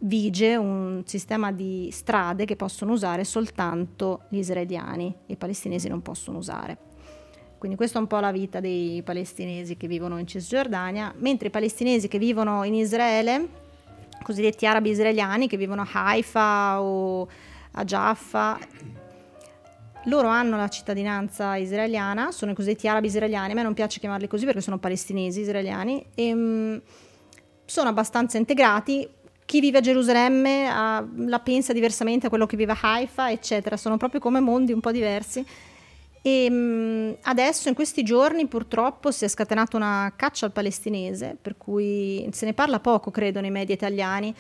[0.02, 5.14] vige un sistema di strade che possono usare soltanto gli israeliani.
[5.28, 6.78] I palestinesi non possono usare.
[7.58, 11.52] Quindi questa è un po' la vita dei palestinesi che vivono in Cisgiordania, mentre i
[11.52, 13.48] palestinesi che vivono in Israele,
[14.22, 17.28] cosiddetti arabi israeliani che vivono a Haifa o
[17.72, 18.60] a Jaffa,
[20.06, 24.28] loro hanno la cittadinanza israeliana, sono i cosiddetti arabi israeliani, a me non piace chiamarli
[24.28, 26.82] così perché sono palestinesi israeliani, e um,
[27.64, 29.08] sono abbastanza integrati,
[29.54, 33.78] chi vive a Gerusalemme uh, la pensa diversamente a quello che vive a Haifa, eccetera.
[33.78, 35.46] Sono proprio come mondi un po' diversi.
[36.24, 41.56] E um, adesso, in questi giorni, purtroppo si è scatenata una caccia al palestinese, per
[41.56, 44.34] cui se ne parla poco, credo, nei media italiani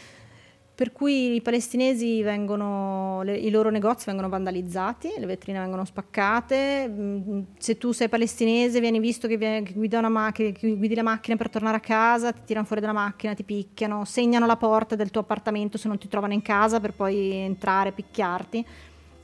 [0.75, 6.87] per cui i palestinesi vengono, le, i loro negozi vengono vandalizzati, le vetrine vengono spaccate,
[6.89, 11.03] mm, se tu sei palestinese vieni visto che, viene, che, guidi ma- che, guidi la
[11.03, 14.95] macchina per tornare a casa, ti tirano fuori dalla macchina, ti picchiano, segnano la porta
[14.95, 18.65] del tuo appartamento se non ti trovano in casa per poi entrare e picchiarti.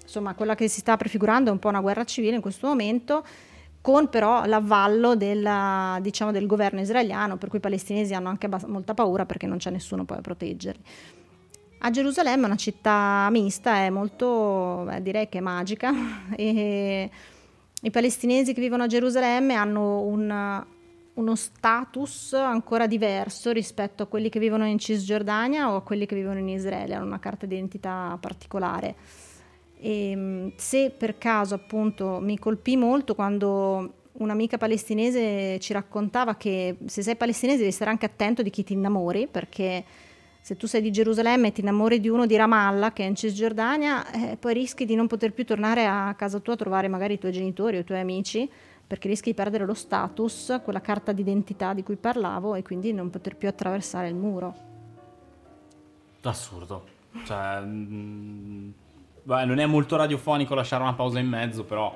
[0.03, 3.25] Insomma, quella che si sta prefigurando è un po' una guerra civile in questo momento
[3.81, 8.67] con però l'avvallo della, diciamo, del governo israeliano, per cui i palestinesi hanno anche abbast-
[8.67, 10.83] molta paura perché non c'è nessuno poi a proteggerli.
[11.81, 15.93] A Gerusalemme è una città mista, è molto, beh, direi che è magica
[16.35, 17.09] e
[17.81, 20.65] i palestinesi che vivono a Gerusalemme hanno un,
[21.13, 26.15] uno status ancora diverso rispetto a quelli che vivono in Cisgiordania o a quelli che
[26.15, 28.95] vivono in Israele, hanno una carta d'identità particolare.
[29.79, 37.01] E se per caso appunto mi colpì molto quando un'amica palestinese ci raccontava che se
[37.01, 39.85] sei palestinese devi stare anche attento di chi ti innamori perché
[40.41, 43.15] Se tu sei di Gerusalemme e ti innamori di uno di Ramallah, che è in
[43.15, 47.15] Cisgiordania, eh, poi rischi di non poter più tornare a casa tua a trovare magari
[47.15, 48.49] i tuoi genitori o i tuoi amici,
[48.87, 53.09] perché rischi di perdere lo status, quella carta d'identità di cui parlavo, e quindi non
[53.09, 54.55] poter più attraversare il muro.
[56.23, 56.97] Assurdo.
[57.23, 58.69] Cioè, mm,
[59.23, 61.93] beh, non è molto radiofonico lasciare una pausa in mezzo, però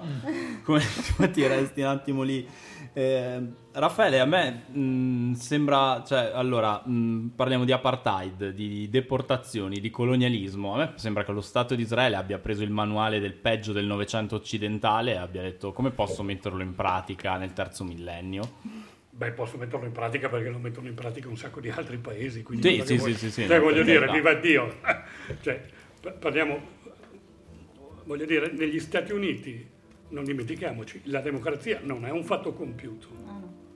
[0.63, 0.81] come,
[1.15, 2.47] come ti resti un attimo lì.
[2.95, 9.89] Eh, Raffaele, a me mh, sembra, cioè, allora, mh, parliamo di apartheid, di deportazioni, di
[9.89, 10.75] colonialismo.
[10.75, 13.85] A me sembra che lo Stato di Israele abbia preso il manuale del peggio del
[13.85, 18.51] Novecento occidentale e abbia detto come posso metterlo in pratica nel terzo millennio.
[19.09, 22.43] Beh, posso metterlo in pratica perché lo mettono in pratica un sacco di altri paesi.
[22.43, 24.79] Quindi Sì, sì, che sì, sì, cioè, no, voglio dire, viva Dio.
[25.41, 25.61] cioè,
[25.99, 26.59] pa- parliamo,
[28.05, 29.72] voglio dire, negli Stati Uniti,
[30.13, 33.07] non dimentichiamoci, la democrazia non è un fatto compiuto.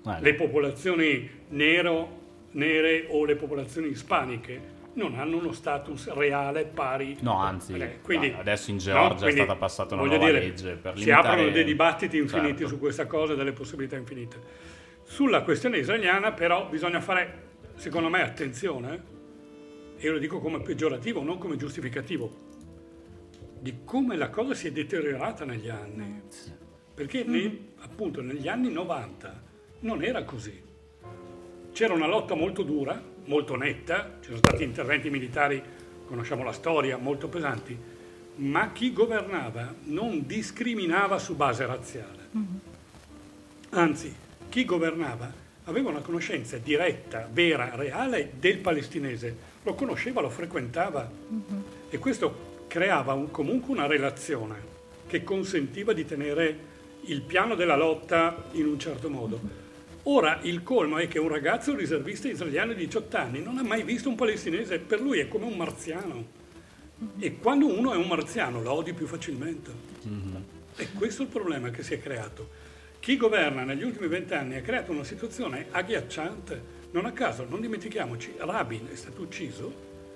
[0.06, 7.18] Eh, Le popolazioni nero, nere o le popolazioni ispaniche non hanno uno status reale pari.
[7.22, 10.40] No, anzi, Eh, quindi, adesso in no, Georgia quindi, è stata passata una nuova dire,
[10.40, 11.28] legge per Si limitare...
[11.28, 12.68] aprono dei dibattiti infiniti Certo.
[12.68, 14.40] su questa cosa, delle possibilità infinite.
[15.04, 17.44] Sulla questione israeliana, però, bisogna fare,
[17.76, 19.04] secondo me, attenzione,
[19.98, 22.46] e io lo dico come peggiorativo, non come giustificativo,
[23.60, 26.22] di come la cosa si è deteriorata negli anni.
[26.94, 29.44] Perché nei- appunto negli anni 90
[29.80, 30.62] non era così.
[31.72, 35.62] C'era una lotta molto dura, molto netta, ci sono stati interventi militari,
[36.06, 37.78] conosciamo la storia, molto pesanti,
[38.36, 42.30] ma chi governava non discriminava su base razziale.
[43.70, 44.16] Anzi,
[44.50, 45.32] chi governava
[45.66, 51.12] aveva una conoscenza diretta, vera, reale del palestinese, lo conosceva, lo frequentava
[51.90, 54.76] e questo creava un- comunque una relazione
[55.08, 56.76] che consentiva di tenere
[57.06, 59.40] il piano della lotta in un certo modo.
[60.04, 63.84] Ora il colmo è che un ragazzo riservista israeliano di 18 anni non ha mai
[63.84, 66.26] visto un palestinese, per lui è come un marziano.
[67.20, 69.72] E quando uno è un marziano lo odi più facilmente.
[70.78, 72.50] E questo è il problema che si è creato.
[73.00, 76.76] Chi governa negli ultimi vent'anni ha creato una situazione agghiacciante.
[76.92, 79.74] Non a caso, non dimentichiamoci, Rabin è stato ucciso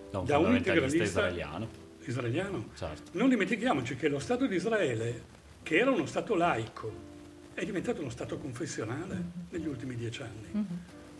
[0.09, 1.67] Da un da un integralista israeliano.
[2.11, 2.69] Israeliano.
[2.75, 3.11] Certo.
[3.13, 5.23] Non dimentichiamoci che lo Stato di Israele,
[5.63, 7.09] che era uno Stato laico,
[7.53, 10.65] è diventato uno Stato confessionale negli ultimi dieci anni.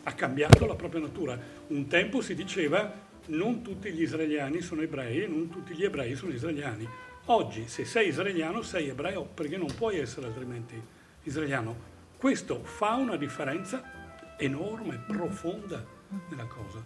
[0.04, 1.38] Ha cambiato la propria natura.
[1.68, 6.16] Un tempo si diceva non tutti gli israeliani sono ebrei e non tutti gli ebrei
[6.16, 6.88] sono israeliani.
[7.26, 10.82] Oggi, se sei israeliano, sei ebreo, perché non puoi essere altrimenti
[11.24, 11.90] israeliano.
[12.18, 15.86] Questo fa una differenza enorme, profonda
[16.30, 16.84] nella cosa.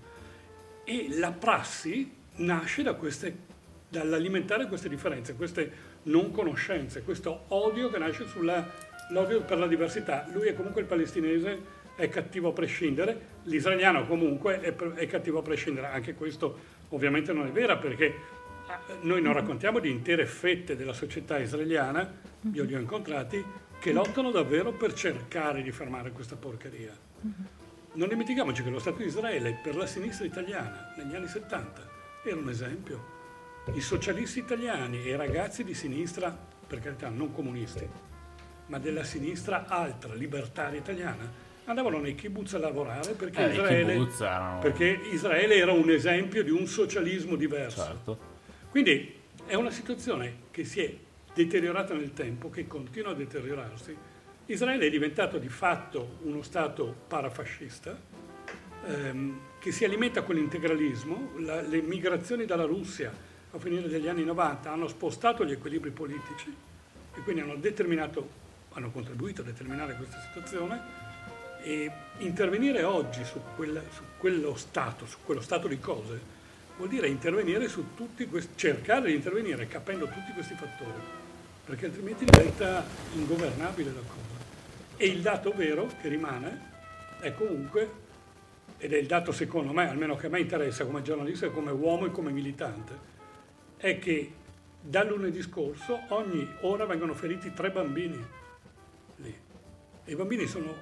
[0.84, 3.36] E la prassi nasce da queste,
[3.96, 5.72] dall'alimentare queste differenze, queste
[6.04, 10.28] non conoscenze, questo odio che nasce sull'odio per la diversità.
[10.34, 15.42] Lui è comunque il palestinese, è cattivo a prescindere, l'israeliano comunque è, è cattivo a
[15.42, 15.88] prescindere.
[15.88, 18.14] Anche questo ovviamente non è vero perché eh,
[19.02, 22.12] noi non raccontiamo di intere fette della società israeliana,
[22.52, 23.44] io li ho incontrati,
[23.80, 26.94] che lottano davvero per cercare di fermare questa porcheria.
[27.94, 31.94] Non dimentichiamoci che lo Stato di Israele per la sinistra italiana negli anni 70
[32.26, 33.15] era un esempio.
[33.74, 36.36] I socialisti italiani e i ragazzi di sinistra,
[36.68, 37.88] per carità non comunisti,
[38.68, 41.30] ma della sinistra altra, libertaria italiana,
[41.66, 46.52] andavano nei kibbutz a lavorare perché, Eh, Israele, erano- perché Israele era un esempio di
[46.52, 47.84] un socialismo diverso.
[47.84, 48.18] Certo.
[48.70, 49.14] Quindi
[49.46, 50.96] è una situazione che si è
[51.34, 53.96] deteriorata nel tempo, che continua a deteriorarsi.
[54.46, 57.98] Israele è diventato di fatto uno Stato parafascista
[58.88, 61.32] ehm, che si alimenta con l'integralismo.
[61.40, 63.12] La- le migrazioni dalla Russia
[63.56, 66.54] a finire degli anni 90 hanno spostato gli equilibri politici
[67.14, 68.28] e quindi hanno determinato,
[68.74, 71.04] hanno contribuito a determinare questa situazione
[71.64, 76.20] e intervenire oggi su, quella- su quello stato, su quello stato di cose,
[76.76, 81.00] vuol dire intervenire su tutti questi, cercare di intervenire capendo tutti questi fattori,
[81.66, 84.44] perché altrimenti diventa ingovernabile la cosa.
[84.98, 86.74] E il dato vero che rimane
[87.20, 88.04] è comunque,
[88.78, 92.06] ed è il dato secondo me, almeno che a me interessa come giornalista, come uomo
[92.06, 93.14] e come militante,
[93.86, 94.32] è che
[94.82, 98.26] da lunedì scorso ogni ora vengono feriti tre bambini
[99.18, 99.36] lì.
[100.04, 100.74] E i bambini sono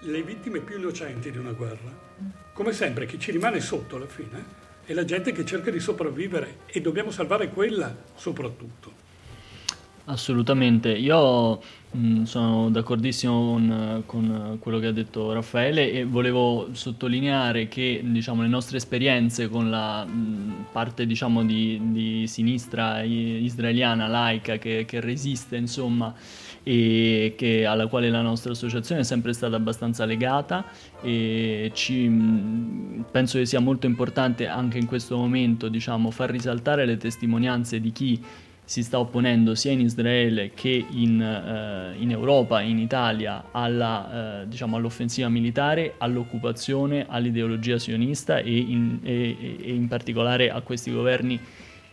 [0.00, 1.96] le vittime più innocenti di una guerra.
[2.52, 4.44] Come sempre, chi ci rimane sotto alla fine
[4.84, 9.06] è la gente che cerca di sopravvivere e dobbiamo salvare quella soprattutto.
[10.10, 17.68] Assolutamente, io mh, sono d'accordissimo con, con quello che ha detto Raffaele e volevo sottolineare
[17.68, 24.56] che diciamo, le nostre esperienze con la mh, parte diciamo, di, di sinistra israeliana laica
[24.56, 26.14] che, che resiste insomma
[26.62, 30.64] e che- alla quale la nostra associazione è sempre stata abbastanza legata
[31.02, 36.86] e ci, mh, penso che sia molto importante anche in questo momento diciamo, far risaltare
[36.86, 38.22] le testimonianze di chi
[38.68, 44.46] si sta opponendo sia in Israele che in, eh, in Europa, in Italia, alla, eh,
[44.46, 51.40] diciamo, all'offensiva militare, all'occupazione, all'ideologia sionista e in, e- e in particolare a questi governi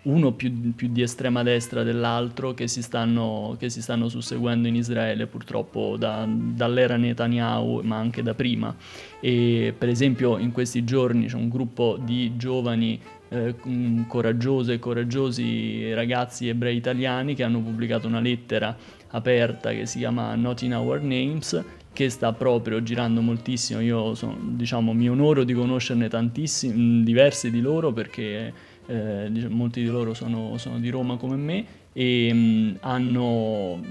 [0.01, 4.75] uno più, più di estrema destra dell'altro che si stanno, che si stanno susseguendo in
[4.75, 8.75] Israele purtroppo da- dall'era Netanyahu ma anche da prima.
[9.21, 12.99] E per esempio in questi giorni c'è un gruppo di giovani
[13.35, 18.75] eh, mm, coraggiose e coraggiosi ragazzi ebrei italiani che hanno pubblicato una lettera
[19.09, 23.79] aperta che si chiama Not in Our Names che sta proprio girando moltissimo.
[23.79, 28.53] Io sono, diciamo, mi onoro di conoscerne tantissimi mm, diversi di loro perché
[28.85, 33.81] eh, diciamo, molti di loro sono, sono di Roma come me e mh, hanno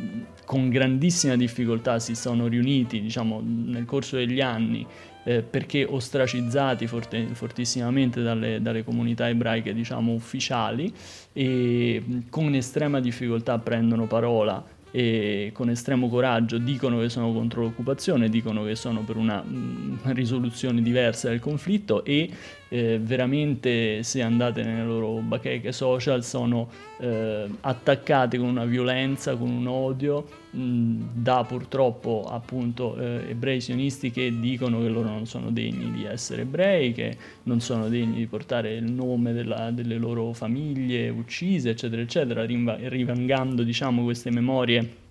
[0.44, 4.87] con grandissima difficoltà si sono riuniti diciamo, nel corso degli anni
[5.24, 10.92] eh, perché ostracizzati forte- fortissimamente dalle, dalle comunità ebraiche diciamo, ufficiali
[11.32, 14.64] e con estrema difficoltà prendono parola
[14.96, 20.12] e con estremo coraggio dicono che sono contro l'occupazione, dicono che sono per una mh,
[20.12, 22.30] risoluzione diversa del conflitto e
[22.74, 29.48] eh, veramente se andate nelle loro bacheche social sono eh, attaccati con una violenza, con
[29.48, 35.52] un odio mh, da purtroppo appunto eh, ebrei sionisti che dicono che loro non sono
[35.52, 40.32] degni di essere ebrei, che non sono degni di portare il nome della- delle loro
[40.32, 45.02] famiglie uccise, eccetera, eccetera, rivangando diciamo queste memorie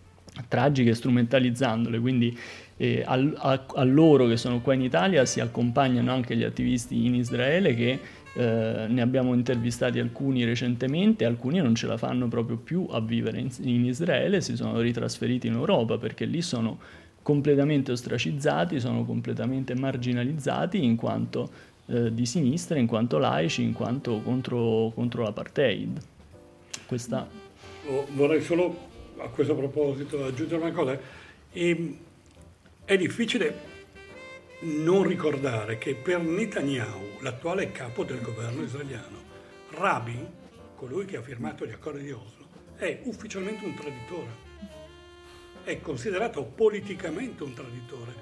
[0.47, 2.38] tragiche strumentalizzandole, quindi
[2.77, 7.05] eh, al- a, a loro che sono qua in Italia si accompagnano anche gli attivisti
[7.05, 7.99] in Israele che
[8.36, 13.39] eh, ne abbiamo intervistati alcuni recentemente, alcuni non ce la fanno proprio più a vivere
[13.39, 16.79] in, in Israele, si sono ritrasferiti in Europa perché lì sono
[17.21, 21.49] completamente ostracizzati, sono completamente marginalizzati in quanto
[21.86, 25.99] eh, di sinistra, in quanto laici, in quanto contro, contro l'apartheid.
[26.86, 27.41] Questa
[28.13, 30.97] Vorrei solo a questo proposito aggiungere una cosa.
[31.51, 31.97] Ehm,
[32.86, 33.72] è difficile
[34.62, 39.22] non ricordare che per Netanyahu, l'attuale capo del governo israeliano,
[39.72, 40.30] Rabin,
[40.76, 44.41] colui che ha firmato gli accordi di Oslo, è ufficialmente un traditore.
[45.63, 48.13] È considerato politicamente un traditore.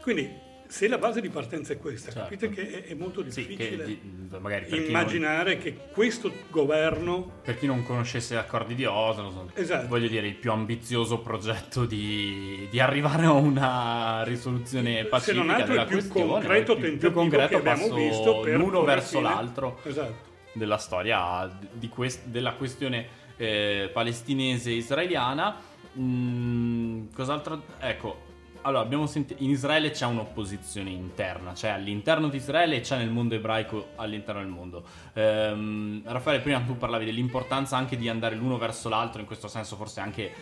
[0.00, 0.30] Quindi
[0.66, 2.28] se la base di partenza è questa, Certo.
[2.28, 4.00] capite che è, è molto Sì, difficile che di-
[4.40, 8.84] magari per chi, non, immaginare che questo governo per chi non conoscesse gli accordi di
[8.84, 9.86] Oslo, Esatto.
[9.88, 15.50] voglio dire, il più ambizioso progetto di, di arrivare a una risoluzione se pacifica non
[15.54, 19.18] altro il più concreto il più- tentativo più concreto che abbiamo visto per l'uno verso
[19.18, 20.14] fine- l'altro Esatto.
[20.54, 25.56] della storia di quest- della questione eh, palestinese israeliana.
[25.98, 27.62] Mm, cos'altro?
[27.78, 28.22] Ecco,
[28.66, 33.10] allora abbiamo sentito in Israele c'è un'opposizione interna, cioè all'interno di Israele e c'è nel
[33.10, 34.84] mondo ebraico all'interno del mondo.
[35.14, 39.76] Ehm, Raffaele, prima tu parlavi dell'importanza anche di andare l'uno verso l'altro, in questo senso
[39.76, 40.32] forse anche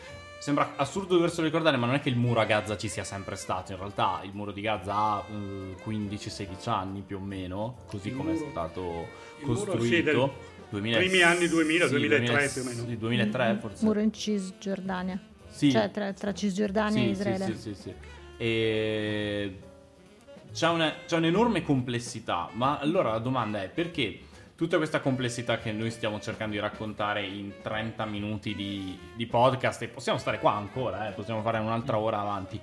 [0.43, 3.37] Sembra assurdo doverselo ricordare, ma non è che il muro a Gaza ci sia sempre
[3.37, 3.71] stato.
[3.71, 8.17] In realtà il muro di Gaza ha eh, 15-16 anni più o meno, così Il
[8.17, 9.85] come è muro- stato il muro, costruito.
[9.85, 10.31] sì, del-
[10.71, 12.85] 2000 primi anni 2000, sì, 2003 più o meno.
[12.85, 13.85] Sì, 2003 forse.
[13.85, 15.21] Muro in Cisgiordania.
[15.53, 15.71] Sì.
[15.71, 17.45] Cioè tra, tra Cisgiordania Sì, e sì, Israele.
[17.45, 17.95] Sì, sì, sì.
[18.37, 19.59] E...
[20.53, 24.19] C'è, una- c'è un'enorme complessità, ma allora la domanda è perché
[24.55, 29.83] tutta questa complessità che noi stiamo cercando di raccontare in 30 minuti di, di podcast,
[29.83, 32.61] e possiamo stare qua ancora, eh, possiamo fare un'altra ora avanti,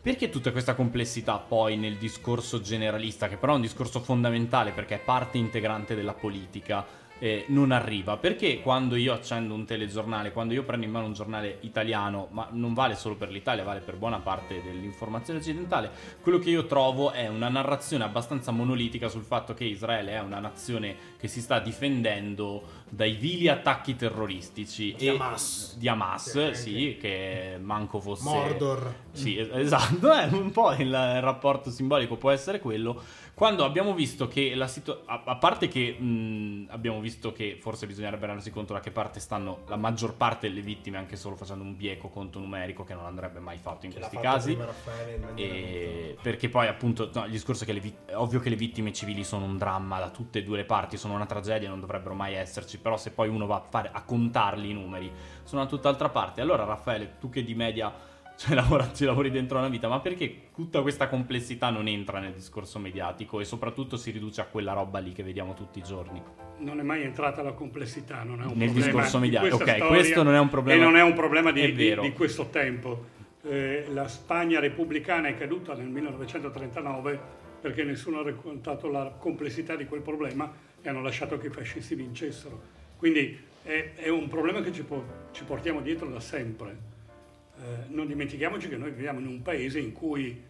[0.00, 4.96] perché tutta questa complessità poi nel discorso generalista, che però è un discorso fondamentale perché
[4.96, 6.84] è parte integrante della politica,
[7.20, 8.16] eh, non arriva?
[8.16, 12.48] Perché quando io accendo un telegiornale, quando io prendo in mano un giornale italiano, ma
[12.52, 17.10] non vale solo per l'Italia, vale per buona parte dell'informazione occidentale, quello che io trovo
[17.10, 21.58] è una narrazione abbastanza monolitica sul fatto che Israele è una nazione che si sta
[21.60, 25.76] difendendo dai vili attacchi terroristici Di Hamas.
[25.76, 28.94] di Hamas, Sì, sì, che manco fosse Mordor.
[29.12, 33.02] sì, es- esatto, è un po' il rapporto simbolico può essere quello.
[33.38, 38.26] Quando abbiamo visto che la situazione, a, parte che mh, abbiamo visto che forse bisognerebbe
[38.26, 41.76] rendersi conto da che parte stanno la maggior parte delle vittime, anche solo facendo un
[41.76, 44.56] bieco conto numerico che non andrebbe mai fatto in Che questi casi.
[44.56, 48.48] Raffaele E perché poi appunto no, il discorso è che le vit- è ovvio che
[48.48, 51.68] le vittime civili sono un dramma da tutte e due le parti, sono una tragedia,
[51.68, 55.12] non dovrebbero mai esserci, però se poi uno va a, fare, a contarli i numeri
[55.44, 56.40] sono da tutt'altra parte.
[56.40, 58.07] Allora Raffaele, tu che di media
[58.38, 62.32] cioè, lavora- ci lavori dentro una vita, ma perché tutta questa complessità non entra nel
[62.32, 66.22] discorso mediatico e soprattutto si riduce a quella roba lì che vediamo tutti i giorni?
[66.60, 69.56] non è mai entrata la complessità, non è un Nel problema discorso di mediatico.
[69.58, 72.00] questa Ok, storia questo non è un problema- E non è un problema di, di-
[72.00, 73.04] di questo tempo.
[73.44, 77.20] Eh, la Spagna repubblicana è caduta nel 1939
[77.60, 81.94] perché nessuno ha raccontato la complessità di quel problema e hanno lasciato che i fascisti
[81.94, 82.60] vincessero.
[82.96, 86.87] Quindi è, è un problema che ci, po- ci portiamo dietro da sempre.
[87.60, 90.40] Eh, non dimentichiamoci che noi viviamo in un paese in cui,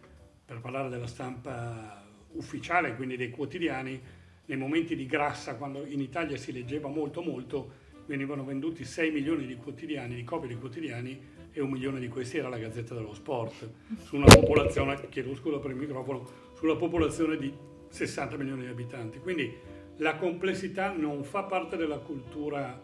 [0.45, 2.03] per parlare della stampa
[2.33, 3.99] ufficiale, quindi dei quotidiani,
[4.45, 9.45] nei momenti di grassa, quando in Italia si leggeva molto molto, venivano venduti 6 milioni
[9.45, 13.13] di quotidiani, di copie di quotidiani e un milione di questi era la Gazzetta dello
[13.13, 13.69] Sport,
[14.03, 17.51] su una popolazione, chiedo scusa per il microfono, sulla popolazione di
[17.89, 19.19] 60 milioni di abitanti.
[19.19, 19.51] Quindi
[19.97, 22.81] la complessità non fa parte della cultura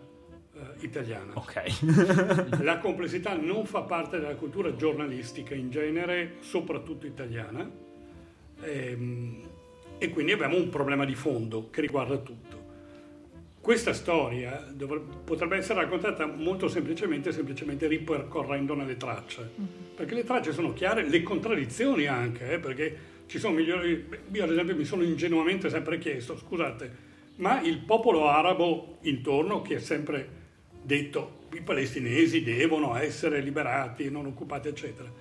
[0.55, 1.33] eh, italiana.
[1.35, 2.61] Ok.
[2.63, 7.69] La complessità non fa parte della cultura giornalistica in genere, soprattutto italiana,
[8.61, 9.41] Ehm,
[9.97, 12.63] e quindi abbiamo un problema di fondo che riguarda tutto.
[13.61, 19.49] Questa storia dovre- potrebbe essere raccontata molto semplicemente, semplicemente ripercorrendone le tracce,
[19.95, 24.07] perché le tracce sono chiare, le contraddizioni anche, eh, perché ci sono migliori...
[24.31, 27.03] Io ad esempio mi sono ingenuamente sempre chiesto, scusate,
[27.37, 30.43] ma il popolo arabo intorno che è sempre
[30.85, 35.11] detto i palestinesi devono essere liberati, non occupati, eccetera.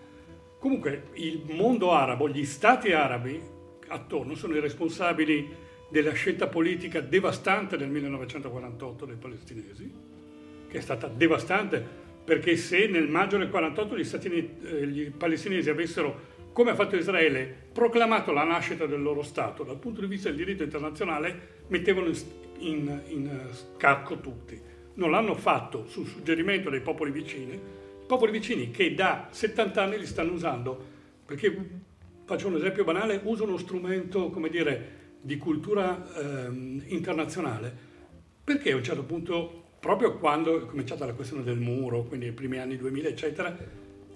[0.59, 3.41] Comunque il mondo arabo, gli stati arabi
[3.89, 9.93] attorno sono i responsabili della scelta politica devastante del 1948 dei palestinesi,
[10.69, 16.33] che è stata devastante perché se nel maggio del 48 gli, eh, gli palestinesi avessero,
[16.53, 20.39] come ha fatto Israele, proclamato la nascita del loro Stato, dal punto di vista del
[20.39, 22.15] diritto internazionale mettevano in,
[22.59, 24.59] in, in scacco tutti.
[24.95, 27.61] Non l'hanno fatto sul suggerimento dei popoli vicini,
[28.07, 30.92] popoli vicini che da 70 anni li stanno usando,
[31.24, 31.82] perché
[32.24, 37.74] faccio un esempio banale, uso uno strumento, come dire, di cultura ehm, internazionale,
[38.45, 42.34] perché a un certo punto, proprio quando è cominciata la questione del muro, quindi nei
[42.34, 43.57] primi anni 2000, eccetera,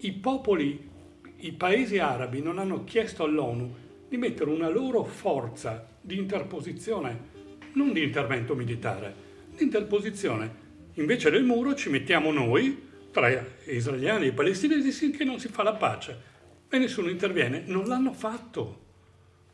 [0.00, 0.88] i popoli,
[1.36, 3.74] i paesi arabi non hanno chiesto all'ONU
[4.08, 7.36] di mettere una loro forza di interposizione,
[7.72, 9.14] non di intervento militare,
[9.56, 10.66] di interposizione.
[10.98, 13.28] Invece del muro ci mettiamo noi, tra
[13.66, 16.36] israeliani e palestinesi, finché non si fa la pace.
[16.68, 17.62] E nessuno interviene.
[17.66, 18.86] Non l'hanno fatto.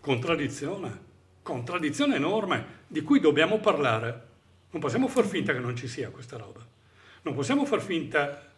[0.00, 1.12] Contraddizione.
[1.42, 4.32] Contraddizione enorme di cui dobbiamo parlare.
[4.70, 6.66] Non possiamo far finta che non ci sia questa roba.
[7.22, 8.50] Non possiamo far finta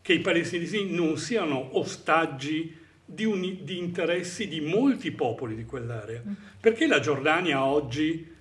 [0.00, 2.74] che i palestinesi non siano ostaggi
[3.04, 6.22] di, un- di interessi di molti popoli di quell'area.
[6.58, 8.34] Perché la Giordania oggi,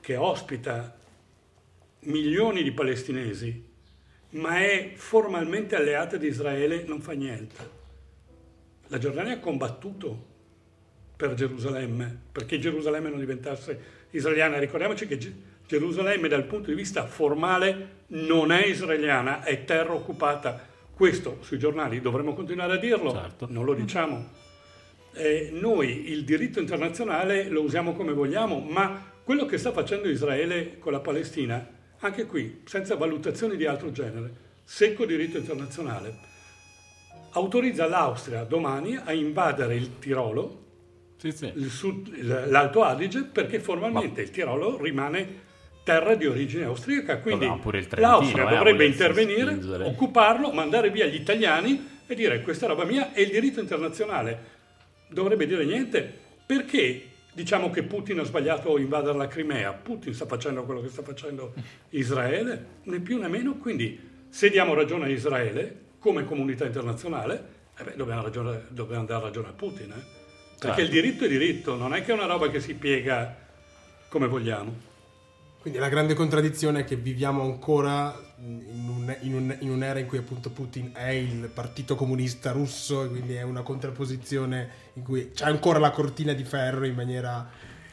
[0.00, 0.96] che ospita
[2.06, 3.64] milioni di palestinesi,
[4.30, 7.54] ma è formalmente alleata di Israele, non fa niente.
[8.88, 10.34] La Giordania ha combattuto
[11.16, 14.58] per Gerusalemme, perché Gerusalemme non diventasse israeliana.
[14.58, 15.34] Ricordiamoci che Ge-
[15.66, 20.74] Gerusalemme dal punto di vista formale non è israeliana, è terra occupata.
[20.94, 23.46] Questo sui giornali dovremmo continuare a dirlo, Certo.
[23.50, 24.44] non lo diciamo.
[25.14, 30.78] Eh, noi il diritto internazionale lo usiamo come vogliamo, ma quello che sta facendo Israele
[30.78, 34.30] con la Palestina, anche qui, senza valutazioni di altro genere,
[34.64, 36.14] secco diritto internazionale,
[37.32, 40.64] autorizza l'Austria domani a invadere il Tirolo,
[41.16, 41.52] Sì, sì.
[41.68, 45.44] sud- l'Alto Adige, perché formalmente il Tirolo rimane
[45.84, 49.84] terra di origine austriaca, quindi ma l'Austria eh, dovrebbe intervenire, spingere.
[49.84, 54.54] occuparlo, mandare via gli italiani e dire questa è roba mia e il diritto internazionale
[55.08, 56.12] dovrebbe dire niente
[56.44, 57.02] perché
[57.36, 61.02] diciamo che Putin ha sbagliato a invadere la Crimea, Putin sta facendo quello che sta
[61.02, 61.52] facendo
[61.90, 67.44] Israele, né più né meno, quindi se diamo ragione a Israele come comunità internazionale,
[67.76, 70.02] eh beh, dobbiamo, ragione- dobbiamo dare ragione a Putin, eh?
[70.58, 70.80] perché Certo.
[70.80, 73.36] il diritto è diritto, non è che è una roba che si piega
[74.08, 74.74] come vogliamo.
[75.60, 80.06] Quindi la grande contraddizione è che viviamo ancora in, un- in un- in un'era in
[80.06, 85.30] cui appunto Putin è il partito comunista russo e quindi è una contrapposizione in cui
[85.32, 87.48] c'è ancora la cortina di ferro in maniera,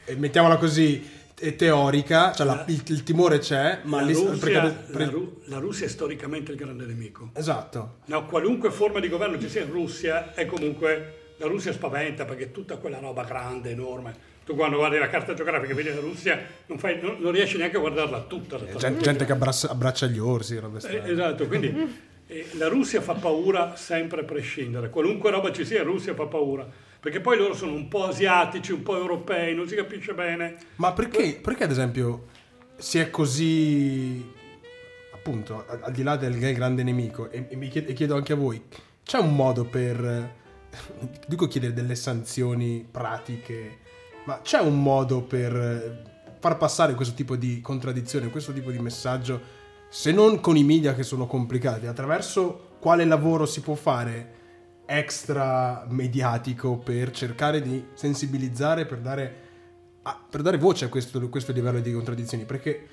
[0.05, 1.21] eh, mettiamola così,
[1.57, 5.57] teorica, cioè la- il, il timore c'è, ma la, lì- Russia, perché- la Ru- la
[5.57, 7.31] Russia è storicamente il grande nemico.
[7.33, 7.95] esatto.
[8.05, 12.51] No, qualunque forma di governo ci sia in Russia è comunque la Russia spaventa perché
[12.51, 14.31] tutta quella roba grande, enorme.
[14.45, 17.57] Tu quando guardi la carta geografica e vedi la Russia non, fai, non, non riesci
[17.57, 18.57] neanche a guardarla tutta.
[18.57, 21.73] La Gente, gente che abbraccia, abbraccia gli orsi, Eh, esatto, quindi
[22.27, 24.89] eh, la Russia fa paura sempre a prescindere.
[24.89, 26.67] Qualunque roba ci sia, la Russia fa paura.
[26.99, 30.55] Perché poi loro sono un po' asiatici, un po' europei, non si capisce bene.
[30.75, 32.27] Ma perché, perché ad esempio
[32.77, 34.31] si è così
[35.13, 38.33] appunto al, al di là del grande nemico e, e mi chiedo, e chiedo anche
[38.33, 38.61] a voi
[39.03, 40.35] c'è un modo per eh,
[41.27, 43.79] dico chiedere delle sanzioni pratiche
[44.25, 48.79] ma c'è un modo per eh, far passare questo tipo di contraddizione questo tipo di
[48.79, 51.85] messaggio se non con i media che sono complicati?
[51.85, 54.31] Attraverso quale lavoro si può fare
[54.85, 59.35] extra mediatico per cercare di sensibilizzare per dare
[60.03, 62.87] a- per dare voce a questo, questo livello di contraddizioni, perché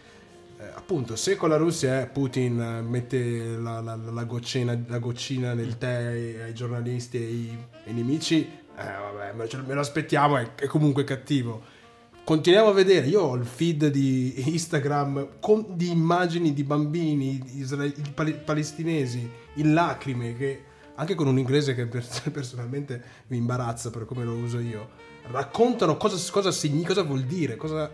[0.58, 4.98] eh, appunto se con la Russia eh, Putin eh, mette la, la- la goccina, la
[4.98, 8.48] goccina nel tè ai, ai giornalisti e ai, ai nemici,
[8.80, 11.78] eh, vabbè, me, ce- me lo aspettiamo, è, è comunque cattivo.
[12.24, 17.86] Continuiamo a vedere, io ho il feed di Instagram con, di immagini di bambini isra-
[17.86, 20.64] di pal- palestinesi in lacrime che
[20.94, 24.90] anche con un inglese che per- personalmente mi imbarazza per come lo uso io,
[25.30, 27.90] raccontano cosa, cosa, signi- cosa vuol dire, cosa,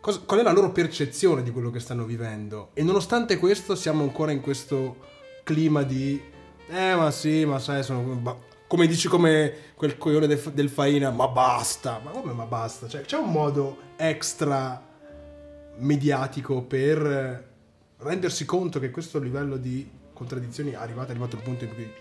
[0.00, 2.70] cosa- qual è la loro percezione di quello che stanno vivendo.
[2.74, 4.96] E nonostante questo siamo ancora in questo
[5.42, 6.20] clima di...
[6.68, 8.50] Eh ma sì, ma sai, sono...
[8.72, 12.88] come dici come quel coglione del, del Faina, ma basta, ma come ma basta?
[12.88, 14.82] Cioè, c'è un modo extra
[15.76, 17.46] mediatico per eh,
[17.98, 21.92] rendersi conto che questo livello di contraddizioni è arrivato, è arrivato al punto in cui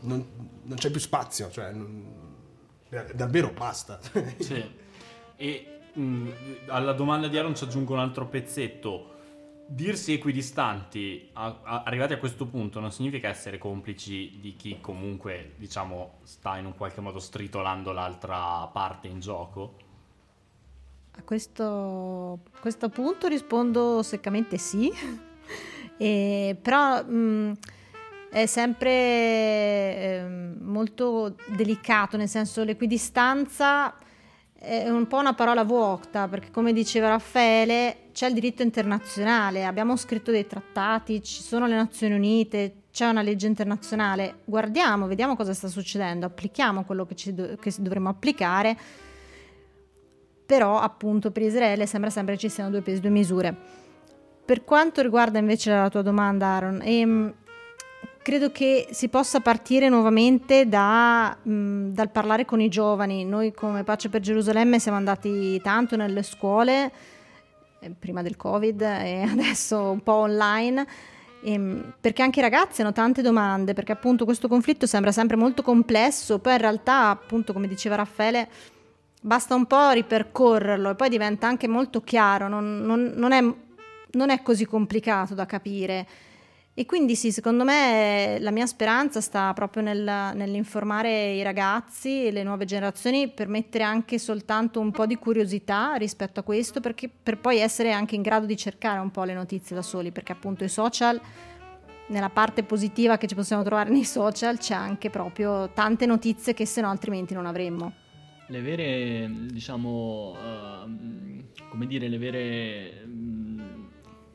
[0.00, 0.26] non,
[0.64, 2.04] non c'è più spazio, cioè non-
[3.14, 3.98] davvero basta.
[4.36, 4.62] Sì.
[5.36, 6.28] E mh,
[6.66, 9.19] alla domanda di Aaron ci aggiungo un altro pezzetto.
[9.72, 15.52] Dirsi equidistanti, a- a- arrivati a questo punto, non significa essere complici di chi comunque,
[15.56, 19.76] diciamo, sta in un qualche modo stritolando l'altra parte in gioco?
[21.12, 24.90] A questo, questo punto rispondo seccamente sì,
[25.96, 27.58] E però mh,
[28.30, 28.90] è sempre
[29.96, 33.94] ehm, molto delicato, nel senso l'equidistanza
[34.54, 39.96] è un po' una parola vuota, perché come diceva Raffaele c'è il diritto internazionale, abbiamo
[39.96, 45.54] scritto dei trattati, ci sono le Nazioni Unite, c'è una legge internazionale, guardiamo, vediamo cosa
[45.54, 48.76] sta succedendo, applichiamo quello che, ci do- che dovremmo applicare
[50.44, 53.56] però appunto per Israele sembra sempre ci siano due pesi, due misure.
[54.44, 57.34] Per quanto riguarda invece la tua domanda, Aaron, ehm,
[58.22, 63.24] credo che si possa partire nuovamente da, mh, dal parlare con i giovani.
[63.24, 66.92] Noi come Pace per Gerusalemme siamo andati tanto nelle scuole,
[67.98, 70.86] prima del Covid e adesso un po' online.
[71.42, 75.62] ehm, perché anche i ragazzi hanno tante domande, perché appunto questo conflitto sembra sempre molto
[75.62, 78.48] complesso, poi in realtà, appunto, come diceva Raffaele,
[79.22, 83.40] basta un po' ripercorrerlo e poi diventa anche molto chiaro, non, non- non è,
[84.12, 86.06] non è così complicato da capire.
[86.80, 92.30] E quindi sì, secondo me la mia speranza sta proprio nel- nell'informare i ragazzi e
[92.30, 97.10] le nuove generazioni per mettere anche soltanto un po' di curiosità rispetto a questo, perché
[97.10, 100.32] per poi essere anche in grado di cercare un po' le notizie da soli, perché
[100.32, 101.20] appunto i social,
[102.06, 106.64] nella parte positiva che ci possiamo trovare nei social, c'è anche proprio tante notizie che
[106.64, 107.92] se no altrimenti non avremmo.
[108.46, 113.60] Le vere, diciamo, ehm, come dire, le vere mm,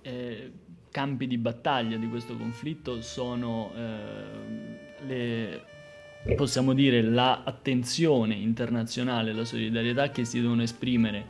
[0.03, 0.51] eh,
[0.95, 5.61] campi di battaglia di questo conflitto sono ehm, le,
[6.37, 11.25] possiamo dire, la attenzione internazionale, la solidarietà che si devono esprimere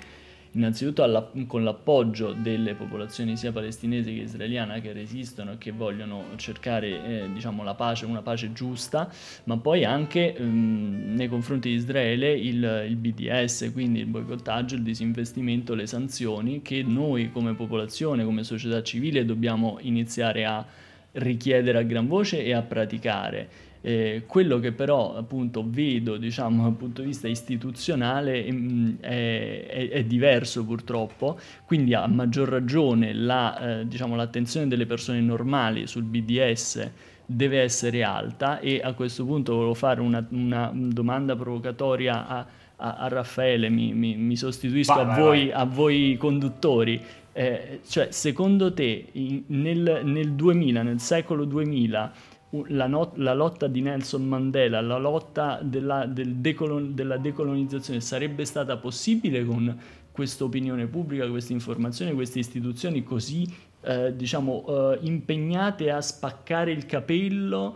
[0.55, 6.23] innanzitutto alla- con l'appoggio delle popolazioni sia palestinesi che israeliana che resistono e che vogliono
[6.37, 9.09] cercare eh, diciamo, pace, una pace giusta,
[9.45, 14.81] ma poi anche ehm, nei confronti di Israele il, il BDS, quindi il boicottaggio, il
[14.81, 20.65] disinvestimento, le sanzioni che noi come popolazione, come società civile dobbiamo iniziare a
[21.13, 23.73] richiedere a gran voce e a praticare.
[23.87, 29.89] Eh, quello che però appunto vedo diciamo dal punto di vista istituzionale ehm, è, è-
[29.89, 36.01] è diverso purtroppo quindi a maggior ragione la, eh, diciamo, l'attenzione delle persone normali sul
[36.01, 36.89] BDS
[37.27, 42.45] deve essere alta e a questo punto volevo fare una, una domanda provocatoria a,
[42.77, 45.51] a- a Raffaele, mi, mi- mi sostituisco Vai, a, vai, voi, vai.
[45.51, 46.99] a voi conduttori.
[47.37, 52.34] Eh, cioè, secondo te, in- nel, nel 2000, nel secolo 2000, u-
[52.67, 58.45] la, no- la lotta di Nelson Mandela, la lotta della, del decolon- della decolonizzazione sarebbe
[58.45, 59.77] stata possibile con
[60.11, 63.45] questa opinione pubblica, queste informazioni, queste istituzioni così
[63.81, 67.75] eh, diciamo, eh, impegnate a spaccare il capello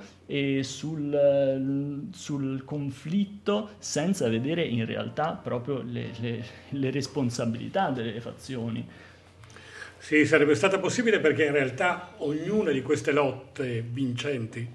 [0.62, 8.86] sul, sul conflitto senza vedere in realtà proprio le, le- le responsabilità delle fazioni.
[10.02, 14.66] Sì, sarebbe stata possibile perché in realtà ognuna di queste lotte vincenti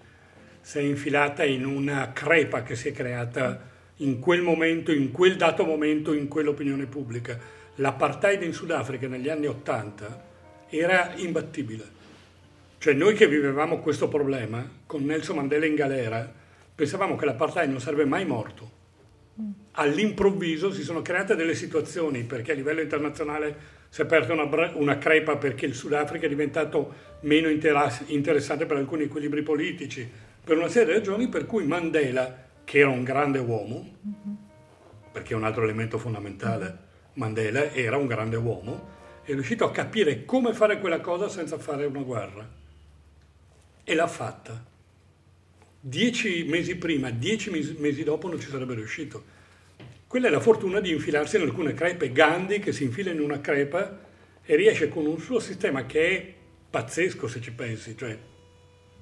[0.61, 5.37] si è infilata in una crepa che si è creata in quel momento, in quel
[5.37, 7.39] dato momento, in quell'opinione pubblica.
[7.77, 10.23] L'apartheid in Sudafrica negli anni Ottanta
[10.69, 11.85] era imbattibile.
[12.77, 16.31] Cioè noi che vivevamo questo problema con Nelson Mandela in galera,
[16.75, 18.71] pensavamo che l'apartheid non sarebbe mai morto.
[19.73, 24.99] All'improvviso si sono create delle situazioni perché a livello internazionale si è aperta una, una
[24.99, 30.11] crepa perché il Sudafrica è diventato meno interessante per alcuni equilibri politici,
[30.43, 33.99] per una serie di ragioni per cui Mandela, che era un grande uomo,
[35.13, 36.79] perché è un altro elemento fondamentale,
[37.13, 38.89] Mandela era un grande uomo,
[39.23, 42.51] è riuscito a capire come fare quella cosa senza fare una guerra.
[43.85, 44.61] E l'ha fatta.
[45.79, 49.34] Dieci mesi prima, dieci mesi dopo non ci sarebbe riuscito.
[50.15, 52.13] Quella è la fortuna di infilarsi in alcune crepe.
[52.13, 53.99] Gandhi che si infila in una crepa
[54.45, 56.33] e riesce con un suo sistema che è
[56.71, 58.17] pazzesco se ci pensi, cioè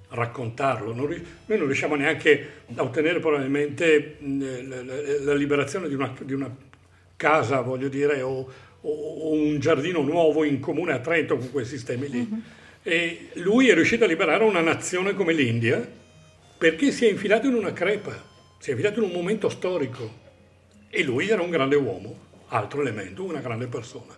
[0.08, 0.94] raccontarlo.
[0.94, 5.92] Non ri- noi non riusciamo neanche a ottenere probabilmente mh, la, la- la liberazione di
[5.94, 6.50] una, di una
[7.14, 8.50] casa, voglio dire, o,
[8.80, 8.90] o-
[9.28, 12.26] o un giardino nuovo in comune a Trento con quei sistemi lì.
[12.82, 15.86] E lui è riuscito a liberare una nazione come l'India
[16.56, 18.18] perché si è infilato in una crepa,
[18.58, 20.21] si è infilato in un momento storico.
[20.94, 22.18] E lui era un grande uomo,
[22.48, 24.14] altro elemento, una grande persona.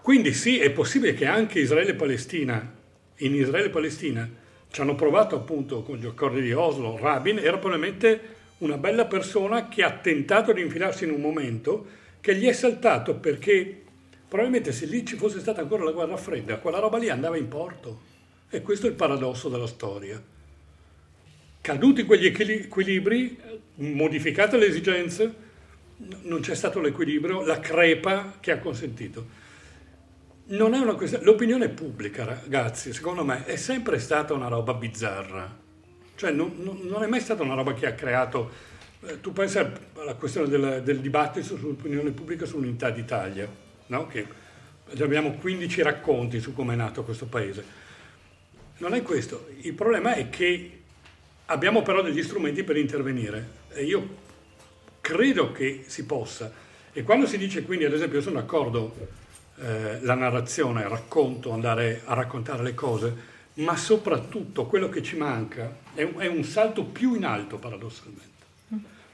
[0.00, 2.72] Quindi sì, è possibile che anche Israele e Palestina,
[3.16, 4.30] in Israele e Palestina,
[4.70, 9.66] ci hanno provato appunto con gli accordi di Oslo, Rabin era probabilmente una bella persona
[9.68, 11.86] che ha tentato di infilarsi in un momento
[12.20, 13.82] che gli è saltato perché
[14.28, 17.48] probabilmente se lì ci fosse stata ancora la guerra fredda, quella roba lì andava in
[17.48, 18.02] porto.
[18.48, 20.22] E questo è il paradosso della storia.
[21.60, 23.36] Caduti quegli equili- equilibri,
[23.80, 25.34] modificate le esigenze,
[26.22, 29.38] non c'è stato l'equilibrio, la crepa che ha consentito.
[30.46, 35.58] Non è una questione, l'opinione pubblica, ragazzi, secondo me, è sempre stata una roba bizzarra.
[36.14, 38.50] Cioè, non, non- è mai stata una roba che ha creato.
[39.06, 43.48] eh, tu pensa alla questione del, del dibattito sull'opinione pubblica sull'unità d'Italia,
[43.86, 44.06] no?
[44.06, 44.26] Che
[44.98, 47.64] abbiamo 15 racconti su come è nato questo paese.
[48.78, 49.48] Non è questo.
[49.60, 50.79] Il problema è che
[51.50, 54.08] abbiamo però degli strumenti per intervenire e io
[55.00, 56.52] credo che si possa.
[56.92, 58.94] E quando si dice quindi, ad esempio, io sono d'accordo,
[59.58, 65.16] eh, la narrazione, il racconto, andare a raccontare le cose, ma soprattutto quello che ci
[65.16, 68.28] manca è un, è un salto più in alto paradossalmente.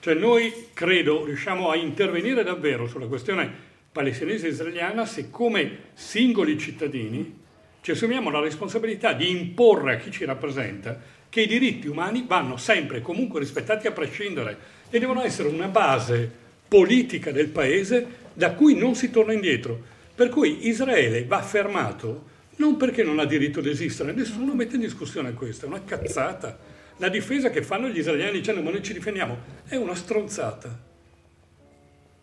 [0.01, 3.51] Cioè noi credo riusciamo a intervenire davvero sulla questione
[3.91, 7.45] palestinese israeliana se come singoli cittadini
[7.81, 11.01] ci assumiamo la responsabilità di imporre a chi ci rappresenta
[11.37, 14.57] che i diritti umani vanno sempre e comunque rispettati a prescindere
[14.89, 16.31] e devono essere una base
[16.67, 19.79] politica del paese da cui non si torna indietro.
[20.15, 22.25] Per cui Israele va fermato
[22.57, 26.59] non perché non ha diritto di esistere, nessuno mette in discussione questo, è una cazzata.
[26.97, 30.85] La difesa che fanno gli israeliani dicendo ma noi ci difendiamo è una stronzata.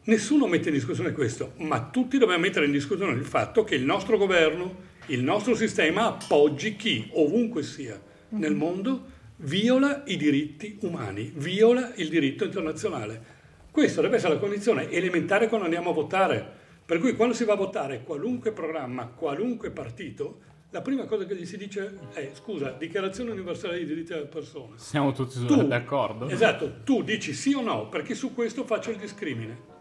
[0.05, 3.83] Nessuno mette in discussione questo, ma tutti dobbiamo mettere in discussione il fatto che il
[3.83, 4.75] nostro governo,
[5.07, 9.05] il nostro sistema appoggi chi, ovunque sia nel mondo,
[9.37, 13.31] viola i diritti umani, viola il diritto internazionale.
[13.71, 16.61] Questa deve essere la condizione elementare quando andiamo a votare.
[16.85, 21.35] Per cui quando si va a votare qualunque programma, qualunque partito, la prima cosa che
[21.35, 24.75] gli si dice è scusa, dichiarazione universale dei diritti della persona.
[24.77, 26.27] Siamo tutti Tu- d'accordo?
[26.27, 29.71] Esatto, tu dici sì o no, perché su questo faccio il discrimine.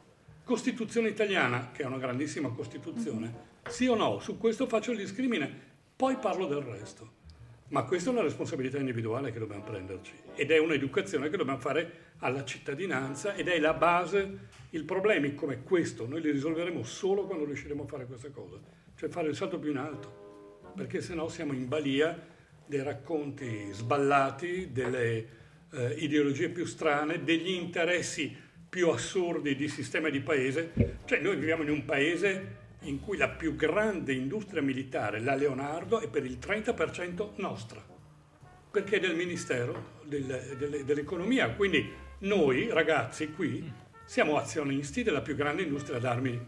[0.44, 3.34] Costituzione italiana, che è una grandissima Costituzione,
[3.68, 5.50] sì o no, su questo faccio il discrimine,
[5.96, 7.20] poi parlo del resto.
[7.73, 12.11] Ma questa è una responsabilità individuale che dobbiamo prenderci ed è un'educazione che dobbiamo fare
[12.18, 14.51] alla cittadinanza ed è la base.
[14.70, 18.61] I problemi come questo noi li risolveremo solo quando riusciremo a fare questa cosa,
[18.95, 22.27] cioè fare il salto più in alto, perché sennò siamo in balia
[22.66, 25.27] dei racconti sballati, delle
[25.70, 28.37] eh, ideologie più strane, degli interessi
[28.68, 30.99] più assurdi di sistema di paese.
[31.07, 36.01] Cioè noi viviamo in un paese in cui la più grande industria militare, la Leonardo,
[36.01, 37.80] è per il 30% nostra,
[38.70, 41.51] perché è del Ministero del- delle- dell'Economia.
[41.51, 43.70] Quindi noi ragazzi qui
[44.05, 46.39] siamo azionisti della più grande industria d'armi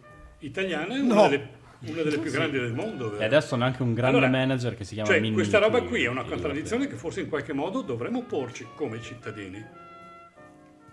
[0.41, 1.29] italiana, e una, No.
[1.29, 1.49] delle,
[1.87, 3.07] una delle più grandi del mondo.
[3.09, 3.25] E vero?
[3.25, 6.09] adesso anche un grande Allora, manager che si chiama Cioè, Minni questa roba qui è
[6.09, 9.65] una contraddizione che forse in qualche modo dovremmo porci come cittadini.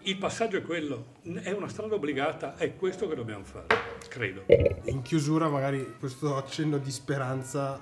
[0.04, 3.68] Il passaggio è quello, è una strada obbligata, è questo che dobbiamo fare,
[4.10, 4.46] credo.
[4.86, 7.80] In chiusura, magari questo accenno di speranza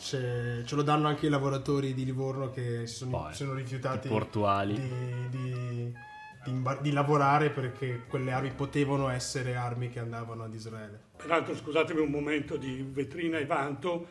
[0.00, 4.08] c'è- ce lo danno anche i lavoratori di Livorno che si sono, Poi, sono rifiutati
[4.08, 4.74] portuali.
[4.74, 5.36] Di, di-
[5.92, 6.06] di
[6.80, 10.98] di lavorare perché quelle armi potevano essere armi che andavano ad Israele.
[11.18, 14.06] Peraltro, scusatemi un momento di vetrina e vanto,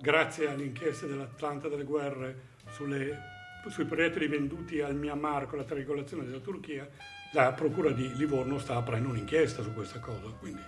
[0.00, 3.29] grazie alle inchieste dell'Atlanta delle guerre sulle-
[3.68, 6.88] sui proiettili venduti al Myanmar con la triangolazione della Turchia,
[7.32, 10.62] la Procura di Livorno sta aprendo un'inchiesta su questa cosa, quindi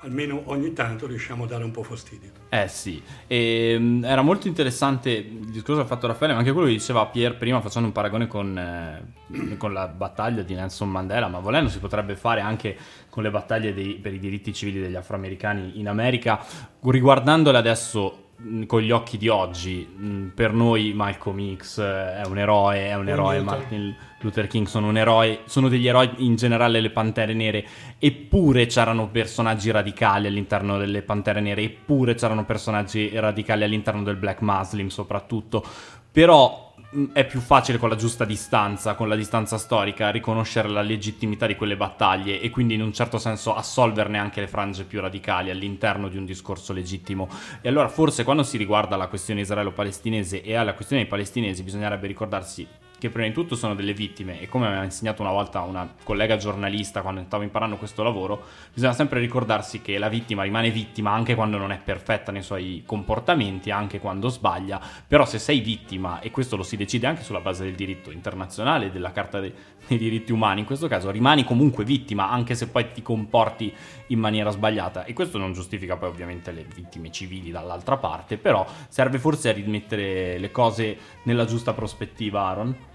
[0.00, 2.30] almeno ogni tanto riusciamo a dare un po' fastidio.
[2.48, 6.52] Eh sì, e, mm, era molto interessante il discorso che ha fatto Raffaele, ma anche
[6.52, 10.90] quello che diceva Pier prima facendo un paragone con, eh, con la battaglia di Nelson
[10.90, 12.76] Mandela, ma volendo si potrebbe fare anche
[13.10, 16.44] con le battaglie dei- per i diritti civili degli afroamericani in America,
[16.80, 18.26] riguardandole adesso
[18.66, 22.94] con gli occhi di oggi, mh, per noi Malcolm X eh, è un eroe, è
[22.94, 23.40] un eroe.
[23.40, 27.66] Martin Luther King sono un eroe, sono degli eroi in generale le Pantere Nere,
[27.98, 34.40] eppure c'erano personaggi radicali all'interno delle Pantere Nere, eppure c'erano personaggi radicali all'interno del Black
[34.40, 35.64] Muslim soprattutto,
[36.10, 36.67] però
[37.12, 41.54] è più facile con la giusta distanza, con la distanza storica, riconoscere la legittimità di
[41.54, 46.08] quelle battaglie e quindi in un certo senso assolverne anche le frange più radicali all'interno
[46.08, 47.28] di un discorso legittimo.
[47.60, 52.06] E allora forse quando si riguarda la questione israelo-palestinese e alla questione dei palestinesi bisognerebbe
[52.06, 52.66] ricordarsi
[52.98, 55.88] che prima di tutto sono delle vittime e come mi ha insegnato una volta una
[56.02, 58.42] collega giornalista quando stavo imparando questo lavoro,
[58.74, 62.82] bisogna sempre ricordarsi che la vittima rimane vittima anche quando non è perfetta nei suoi
[62.84, 67.40] comportamenti, anche quando sbaglia, però se sei vittima, e questo lo si decide anche sulla
[67.40, 69.52] base del diritto internazionale della Carta dei,
[69.86, 73.72] dei diritti umani, in questo caso rimani comunque vittima anche se poi ti comporti
[74.08, 78.66] in maniera sbagliata e questo non giustifica poi ovviamente le vittime civili dall'altra parte, però
[78.88, 82.87] serve forse a rimettere le cose nella giusta prospettiva, Aaron.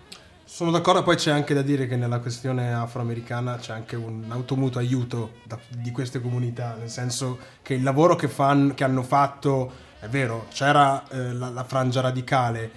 [0.45, 4.79] Sono d'accordo, poi c'è anche da dire che nella questione afroamericana c'è anche un automutuo
[4.79, 9.71] aiuto da- di queste comunità, nel senso che il lavoro che, fan- che hanno fatto,
[9.99, 12.71] è vero, c'era eh, la, la frangia radicale,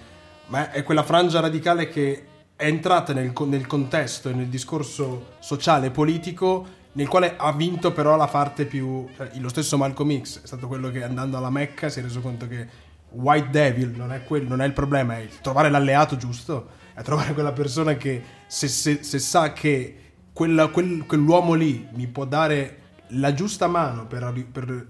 [0.47, 5.87] ma è quella frangia radicale che è entrata nel, nel contesto e nel discorso sociale
[5.87, 9.07] e politico nel quale ha vinto però la parte più...
[9.15, 12.21] cioè, lo stesso Malcolm X è stato quello che andando alla Mecca si è reso
[12.21, 12.67] conto che
[13.11, 17.33] White Devil non è, quel- non è il problema, è trovare l'alleato giusto, è trovare
[17.33, 19.95] quella persona che se, se- se sa che
[20.33, 22.79] quella- quel- quell'uomo lì mi può dare
[23.09, 24.87] la giusta mano per, per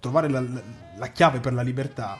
[0.00, 0.62] trovare la, la-
[0.96, 2.18] la chiave per la libertà,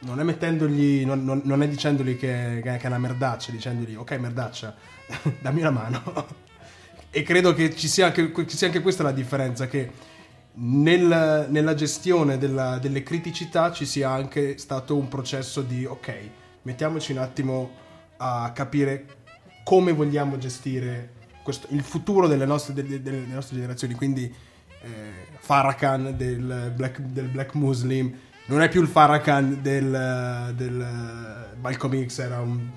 [0.00, 4.10] non è mettendogli, non, non- non è dicendogli che, che è una merdaccia, dicendogli ok
[4.12, 4.74] merdaccia,
[5.40, 6.26] dammi una mano.
[7.10, 9.90] e credo che ci sia anche, ci sia anche questa la differenza, che
[10.54, 16.30] nel- nella gestione della- delle criticità ci sia anche stato un processo di ok,
[16.62, 17.70] mettiamoci un attimo
[18.18, 19.06] a capire
[19.64, 23.94] come vogliamo gestire questo- il futuro delle nostre, delle- delle nostre generazioni.
[23.94, 24.32] Quindi
[24.82, 24.88] eh,
[25.38, 28.14] Farrakhan del black, del black Muslim
[28.46, 32.68] non è più il Farrakhan del, del Malcolm X, era un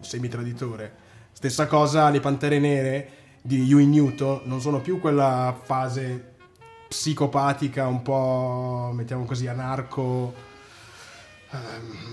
[0.00, 0.92] semitraditore.
[1.32, 6.34] Stessa cosa, le Pantere Nere di Huey Newton non sono più quella fase
[6.88, 10.34] psicopatica, un po', mettiamo così, anarco,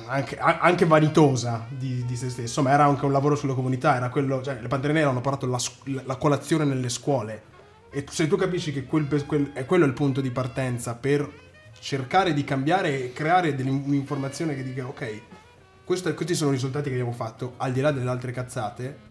[0.08, 3.96] anche, a- anche vanitosa di, di se stesso, ma era anche un lavoro sulla comunità,
[3.96, 5.60] era quello, cioè, le Pantere Nere hanno portato la,
[6.04, 7.44] la colazione nelle scuole.
[7.92, 11.30] E se tu capisci che quel, quel- è quello il punto di partenza per
[11.80, 15.22] cercare di cambiare e creare un'informazione che dica ok,
[15.86, 19.08] questo- questi sono i risultati che abbiamo fatto, al di là delle altre cazzate,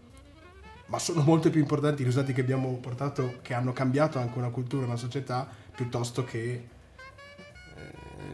[0.85, 4.49] ma sono molto più importanti i risultati che abbiamo portato, che hanno cambiato anche una
[4.49, 6.67] cultura, una società, piuttosto che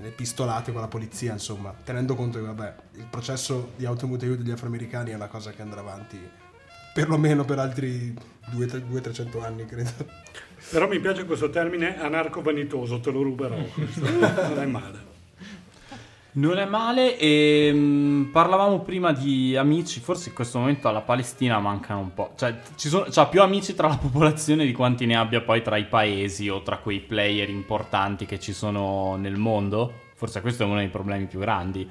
[0.01, 4.51] le pistolate con la polizia, insomma, tenendo conto che vabbè, il processo di automutuo degli
[4.51, 6.19] afroamericani è una cosa che andrà avanti
[6.93, 8.15] perlomeno per altri
[8.51, 9.91] 200-300 anni, credo.
[10.71, 13.55] Però mi piace questo termine anarco-vanitoso, te lo ruberò.
[13.57, 15.04] non è male.
[16.37, 21.59] Non è male e mh, parlavamo prima di amici, forse in questo momento alla Palestina
[21.59, 25.15] mancano un po', cioè ci sono c'ha più amici tra la popolazione di quanti ne
[25.15, 30.03] abbia poi tra i paesi o tra quei player importanti che ci sono nel mondo.
[30.15, 31.89] Forse questo è uno dei problemi più grandi.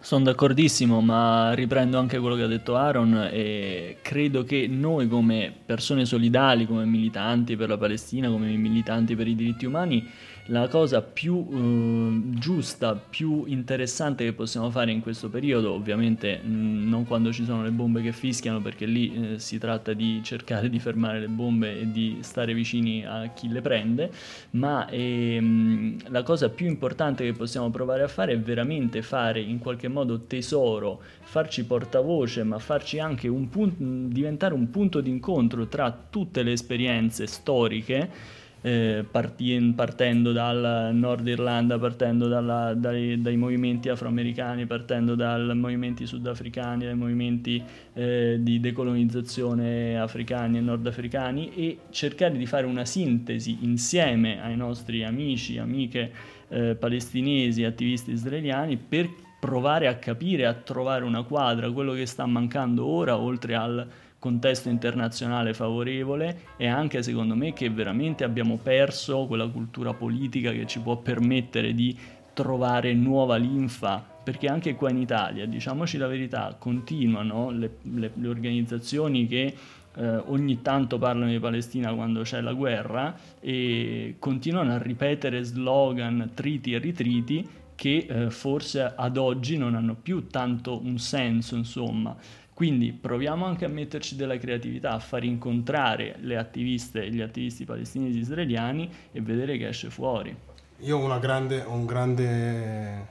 [0.00, 5.52] Sono d'accordissimo, ma riprendo anche quello che ha detto Aaron e credo che noi come
[5.64, 10.08] persone solidali, come militanti per la Palestina, come militanti per i diritti umani,
[10.50, 16.88] la cosa più eh, giusta, più interessante che possiamo fare in questo periodo, ovviamente mh,
[16.88, 20.70] non quando ci sono le bombe che fischiano, perché lì eh, si tratta di cercare
[20.70, 24.10] di fermare le bombe e di stare vicini a chi le prende,
[24.50, 29.58] ma ehm, la cosa più importante che possiamo provare a fare è veramente fare in
[29.58, 36.06] qualche modo tesoro, farci portavoce, ma farci anche un pun- diventare un punto d'incontro tra
[36.08, 43.88] tutte le esperienze storiche eh, parti- partendo dal Nord Irlanda, partendo dalla- dai, dai movimenti
[43.88, 47.62] afroamericani, partendo dai movimenti sudafricani, dai movimenti
[47.94, 55.04] eh, di decolonizzazione africani e nordafricani e cercare di fare una sintesi insieme ai nostri
[55.04, 56.10] amici, amiche
[56.48, 59.08] eh, palestinesi, attivisti israeliani per
[59.40, 63.86] provare a capire, a trovare una quadra, quello che sta mancando ora, oltre al
[64.18, 70.66] contesto internazionale favorevole e anche secondo me che veramente abbiamo perso quella cultura politica che
[70.66, 71.96] ci può permettere di
[72.32, 78.28] trovare nuova linfa perché anche qua in Italia, diciamoci la verità, continuano le, le- le
[78.28, 79.54] organizzazioni che
[79.96, 86.32] eh, ogni tanto parlano di Palestina quando c'è la guerra e continuano a ripetere slogan,
[86.34, 92.14] triti e ritriti che eh, forse ad oggi non hanno più tanto un senso, insomma.
[92.58, 97.64] Quindi proviamo anche a metterci della creatività, a far incontrare le attiviste e gli attivisti
[97.64, 100.36] palestinesi israeliani e vedere che esce fuori.
[100.78, 103.06] Io ho una grande, un grande,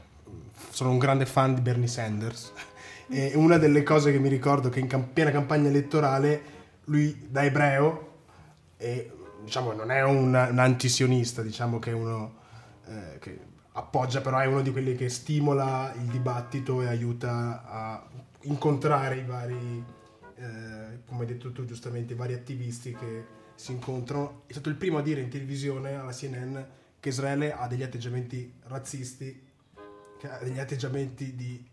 [0.69, 2.51] sono un grande fan di Bernie Sanders
[3.07, 6.41] e una delle cose che mi ricordo è che in cam- piena campagna elettorale
[6.83, 8.15] lui da ebreo
[8.75, 9.13] e
[9.45, 12.35] diciamo non è un, un antisionista, diciamo che è uno
[12.85, 13.39] eh, che
[13.71, 18.07] appoggia però è uno di quelli che stimola il dibattito e aiuta a
[18.41, 19.83] incontrare i vari,
[20.35, 23.25] eh, come hai detto tu giustamente, i vari attivisti che
[23.55, 24.43] si incontrano.
[24.47, 26.57] È stato il primo a dire in televisione alla CNN
[26.99, 29.45] che Israele ha degli atteggiamenti razzisti,
[30.19, 31.63] che ha degli atteggiamenti di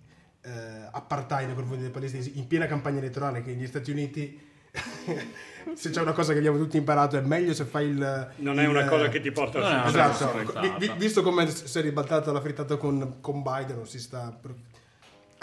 [0.43, 0.51] eh,
[0.91, 4.39] apartheid nei confronti dei palestinesi in piena campagna elettorale che negli Stati Uniti
[5.75, 8.65] se c'è una cosa che abbiamo tutti imparato è meglio se fai il Non è
[8.65, 10.13] il- una cosa che ti porta è a cosa
[10.43, 14.39] Esatto, visto come si è ribaltata la frittata con, con Biden, non si sta.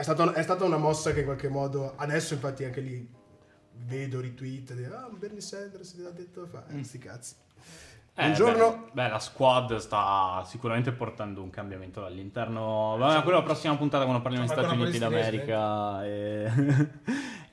[0.02, 1.94] È stata, è stata una mossa che in qualche modo.
[1.96, 3.08] Adesso, infatti, anche lì
[3.86, 6.64] vedo retweet di ah, Bernie Sanders ti ha detto fa.
[6.70, 7.36] Eh, sti cazzi.
[8.16, 8.86] Eh, Un giorno.
[8.86, 12.98] Beh, beh, la squad sta sicuramente portando un cambiamento dall'interno.
[12.98, 16.04] Vabbè, quella è la prossima puntata quando parliamo di Insomma, Stati Uniti d'America.
[16.04, 16.52] e-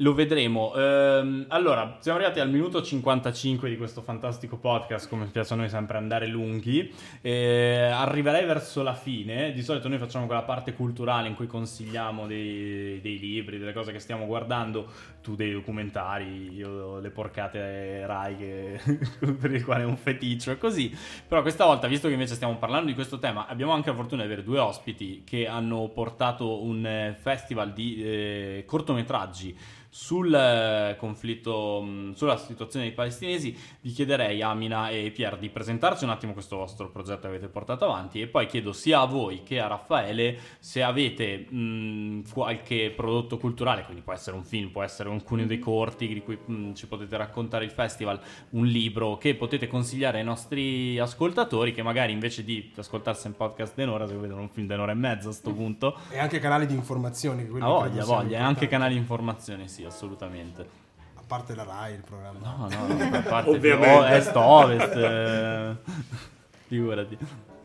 [0.01, 0.73] Lo vedremo.
[0.77, 5.09] Ehm, allora, siamo arrivati al minuto 55 di questo fantastico podcast.
[5.09, 6.89] Come piace a noi sempre andare lunghi.
[7.21, 9.51] Eh, arriverei verso la fine.
[9.51, 13.91] Di solito noi facciamo quella parte culturale in cui consigliamo dei, dei libri, delle cose
[13.91, 14.87] che stiamo guardando.
[15.21, 18.81] Tu dei documentari, io le porcate Rai che-
[19.37, 20.97] per il quale è un feticcio e così.
[21.27, 24.23] Però questa volta, visto che invece stiamo parlando di questo tema, abbiamo anche la fortuna
[24.23, 29.57] di avere due ospiti che hanno portato un eh, festival di eh, cortometraggi
[29.91, 36.05] sul eh, conflitto, mh, sulla situazione dei palestinesi, vi chiederei Amina e Pier di presentarci
[36.05, 38.21] un attimo questo vostro progetto che avete portato avanti.
[38.21, 43.83] E poi chiedo sia a voi che a Raffaele se avete mh, qualche prodotto culturale,
[43.85, 47.17] quindi può essere un film, può essere alcuni dei corti di cui mh, ci potete
[47.17, 48.21] raccontare il festival,
[48.51, 53.75] un libro che potete consigliare ai nostri ascoltatori che magari invece di ascoltarsi un podcast
[53.75, 56.75] d'un'ora se vedono un film d'un'ora e mezza a sto punto E anche canali di
[56.75, 57.47] informazione.
[57.47, 60.87] credo voglia, voglia, anche canali di informazione, sì, assolutamente.
[61.15, 62.39] A parte la Rai, il programma.
[62.43, 63.95] No, no, no, a parte Ovviamente.
[63.99, 65.77] o- est, ovest, eh,
[66.67, 67.19] figurati.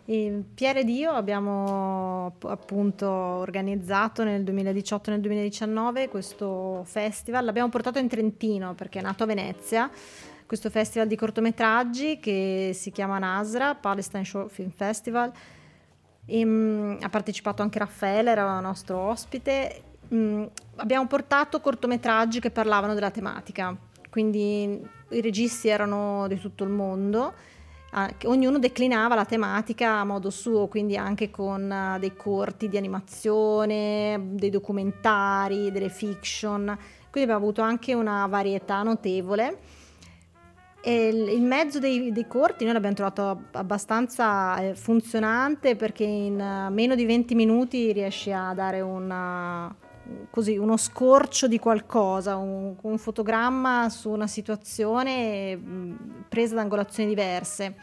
[0.05, 7.69] Pier ed io abbiamo app- appunto organizzato nel 2018 e nel 2019 questo festival, l'abbiamo
[7.69, 9.89] portato in Trentino perché è nato a Venezia,
[10.45, 15.31] questo festival di cortometraggi che si chiama Nasra, Palestine Short Film Festival.
[16.25, 19.83] E, mm, ha partecipato anche Raffaele, era nostro ospite.
[20.13, 20.43] Mm,
[20.75, 23.75] abbiamo portato cortometraggi che parlavano della tematica,
[24.09, 27.33] quindi i registi erano di tutto il mondo,
[28.17, 32.77] che ognuno declinava la tematica a modo suo, quindi anche con ah, dei corti di
[32.77, 36.65] animazione, dei documentari, delle fiction,
[37.11, 39.59] quindi abbiamo avuto anche una varietà notevole.
[40.85, 46.37] E il mezzo dei, dei corti noi l'abbiamo trovato ab- abbastanza eh, funzionante perché in
[46.37, 49.73] eh, meno di 20 minuti riesci a dare una-
[50.29, 55.59] così, uno scorcio di qualcosa, un, un fotogramma su una situazione
[56.27, 57.75] presa da angolazioni diverse.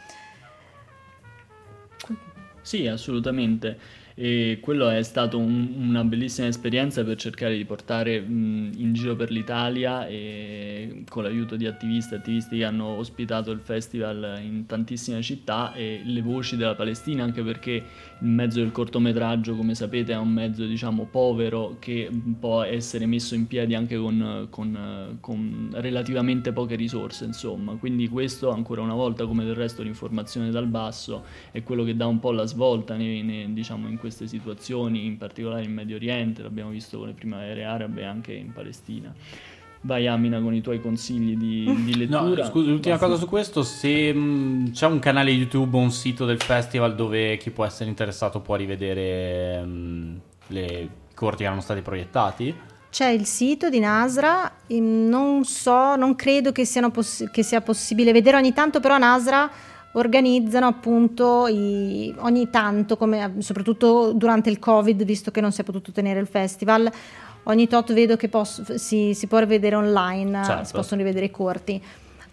[2.61, 3.79] Sì, assolutamente.
[4.23, 9.15] E quello è stato un- una bellissima esperienza per cercare di portare mh, in giro
[9.15, 15.23] per l'Italia e con l'aiuto di attivisti, attivisti che hanno ospitato il festival in tantissime
[15.23, 17.71] città e le voci della Palestina, anche perché
[18.19, 22.07] il mezzo del cortometraggio, come sapete, è un mezzo diciamo povero che
[22.39, 27.73] può essere messo in piedi anche con, con- con relativamente poche risorse, insomma.
[27.77, 32.05] Quindi questo ancora una volta, come del resto l'informazione dal basso, è quello che dà
[32.05, 36.41] un po' la svolta nei- nei- diciamo, in queste situazioni, in particolare in Medio Oriente,
[36.43, 39.13] l'abbiamo visto con le primavere arabe e anche in Palestina.
[39.83, 42.45] Vai Amina con i tuoi consigli di, di No, lettura.
[42.45, 43.07] scusa, l'ultima Basta.
[43.09, 47.37] cosa su questo, se mh, c'è un canale YouTube o un sito del festival dove
[47.37, 50.65] chi può essere interessato può rivedere mh, le
[51.11, 52.53] i corti che erano stati proiettati?
[52.91, 58.11] C'è il sito di Nasra, non so, non credo che, siano poss- che sia possibile
[58.11, 59.49] vedere ogni tanto, però Nasra
[59.93, 65.63] organizzano appunto i- ogni tanto, come, soprattutto durante il Covid, visto che non si è
[65.63, 66.89] potuto tenere il festival,
[67.43, 70.63] ogni tot vedo che posso- si, si può rivedere online, Certo.
[70.65, 71.81] si possono rivedere i corti.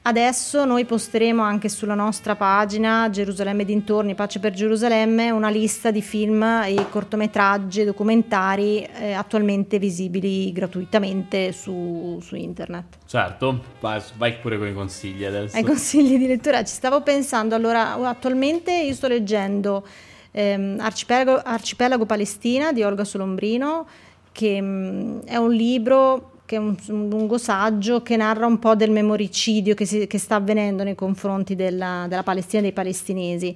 [0.02, 6.00] Adesso noi posteremo anche sulla nostra pagina Gerusalemme dintorni, Pace per Gerusalemme, una lista di
[6.00, 12.98] film e cortometraggi e documentari eh, attualmente visibili gratuitamente su, su internet.
[13.06, 15.56] Certo, vai, pure con i consigli adesso.
[15.56, 19.86] Ai consigli di lettura ci stavo pensando, allora attualmente io sto leggendo
[20.30, 23.86] ehm, Arcipelago, Arcipelago Palestina di Olga Solombrino,
[24.32, 28.74] che mm, è un libro che è un, un lungo saggio che narra un po'
[28.74, 33.54] del memoricidio che, si- che sta avvenendo nei confronti della, della Palestina e dei palestinesi.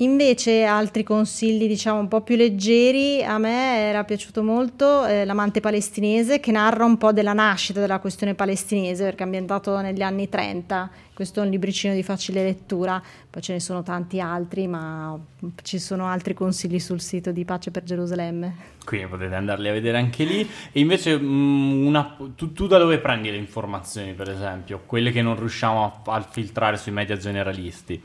[0.00, 5.60] Invece altri consigli diciamo un po' più leggeri, a me era piaciuto molto eh, L'amante
[5.60, 10.28] palestinese che narra un po' della nascita della questione palestinese perché è ambientato negli anni
[10.28, 15.18] 30, questo è un libricino di facile lettura, poi ce ne sono tanti altri ma
[15.62, 18.74] ci sono altri consigli sul sito di Pace per Gerusalemme.
[18.84, 20.46] Quindi potete andarli a vedere anche lì.
[20.72, 24.82] E invece, mh, una- tu, tu da dove prendi le informazioni, per esempio?
[24.84, 28.00] Quelle che non riusciamo a, a filtrare sui media generalisti.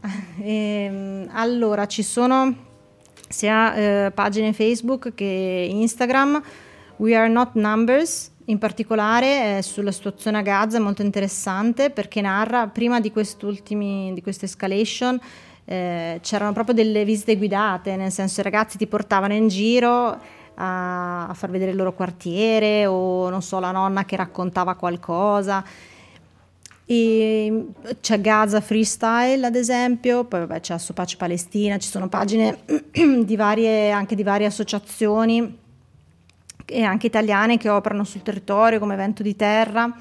[0.40, 2.54] Ehm, allora, ci sono
[3.28, 6.42] sia eh, pagine Facebook che Instagram.
[6.96, 12.20] We Are Not Numbers, in particolare eh, sulla situazione a Gaza, è molto interessante perché
[12.20, 15.20] narra, prima di, di questa escalation,
[15.64, 20.18] eh, c'erano proprio delle visite guidate, nel senso i ragazzi ti portavano in giro
[20.54, 25.64] a, a far vedere il loro quartiere o non so, la nonna che raccontava qualcosa.
[26.90, 27.66] E
[28.00, 32.60] c'è Gaza Freestyle ad esempio, poi vabbè, c'è Asso Pace Palestina, ci sono pagine
[33.24, 35.58] di varie, anche di varie associazioni
[36.64, 39.94] e anche italiane che operano sul territorio come Vento di Terra.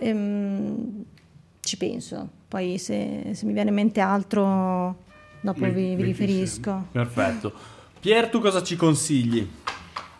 [0.00, 1.02] Ehm,
[1.60, 5.04] ci penso, poi se, se mi viene in mente altro
[5.40, 6.88] dopo Mi- vi, vi riferisco.
[6.92, 7.54] Perfetto.
[8.00, 9.48] Pier, tu cosa ci consigli?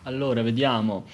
[0.03, 1.05] Allora, vediamo.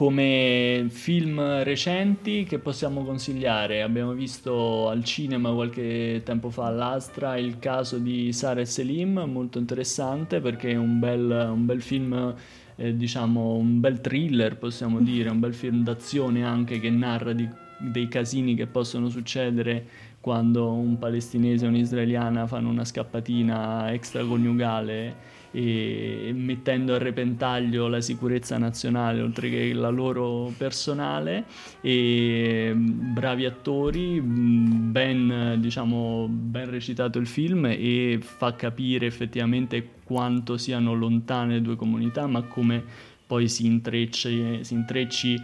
[0.00, 3.82] Come film recenti che possiamo consigliare?
[3.82, 9.58] Abbiamo visto al cinema qualche tempo fa all'Astra il caso di Sara e Selim, molto
[9.58, 12.34] interessante perché è un bel, un bel film,
[12.76, 17.50] eh, diciamo un bel thriller possiamo dire, un bel film d'azione anche che narra di-
[17.76, 19.84] dei casini che possono succedere
[20.18, 28.56] quando un palestinese e un'israeliana fanno una scappatina extraconiugale e mettendo a repentaglio la sicurezza
[28.58, 31.44] nazionale oltre che la loro personale.
[31.80, 39.98] E mh, bravi attori mh, ben diciamo ben recitato il film e fa capire effettivamente
[40.04, 42.82] quanto siano lontane le due comunità ma come
[43.30, 45.40] poi si intrecci, si intrecci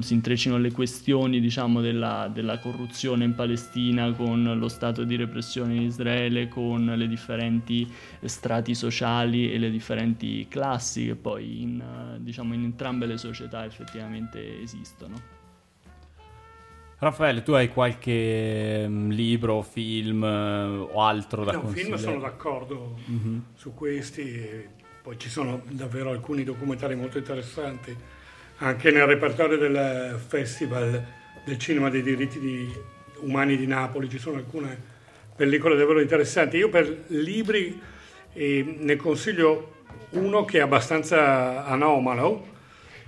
[0.00, 5.74] si intreccino le questioni diciamo della, della corruzione in Palestina con lo stato di repressione
[5.74, 7.90] in Israele con le differenti
[8.24, 13.64] strati sociali e le differenti classi che poi in, eh, diciamo, in entrambe le società
[13.64, 15.34] effettivamente esistono.
[16.98, 22.02] Raffaele, tu hai qualche mm, libro, film eh, o altro da No, film consigliare?
[22.02, 22.98] sono d'accordo
[23.54, 24.66] su questi,
[25.02, 27.94] poi ci sono davvero alcuni documentari molto interessanti
[28.58, 31.04] anche nel repertorio del Festival
[31.44, 32.72] del Cinema dei Diritti di-
[33.20, 34.94] Umani di Napoli, ci sono alcune
[35.34, 36.56] pellicole davvero interessanti.
[36.58, 37.80] Io per libri
[38.32, 39.74] eh, ne consiglio
[40.10, 42.54] uno che è abbastanza anomalo,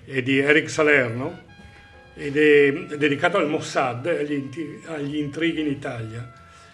[0.05, 1.47] è di Eric Salerno,
[2.15, 4.51] ed è dedicato al Mossad, agli,
[4.87, 6.33] agli intrighi in Italia.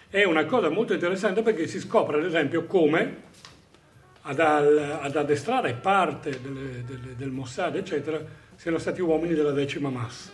[0.09, 3.23] È una cosa molto interessante perché si scopre, ad esempio, come
[4.21, 8.19] ad, ad addestrare parte delle- delle- del Mossad, eccetera,
[8.55, 10.31] siano stati uomini della decima massa.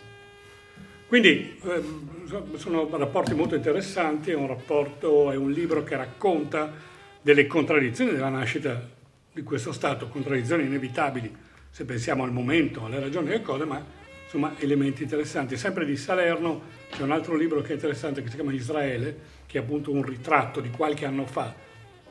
[1.06, 6.72] Quindi ehm, so- sono rapporti molto interessanti, è un rapporto, è un libro che racconta
[7.20, 8.88] delle contraddizioni della nascita
[9.32, 13.82] di questo Stato, contraddizioni inevitabili se pensiamo al momento, alle ragioni delle cose, ma
[14.24, 15.56] insomma elementi interessanti.
[15.56, 19.16] Sempre di Salerno c'è un altro libro che è interessante che si chiama Israele,
[19.46, 21.54] che è appunto un ritratto di qualche anno fa,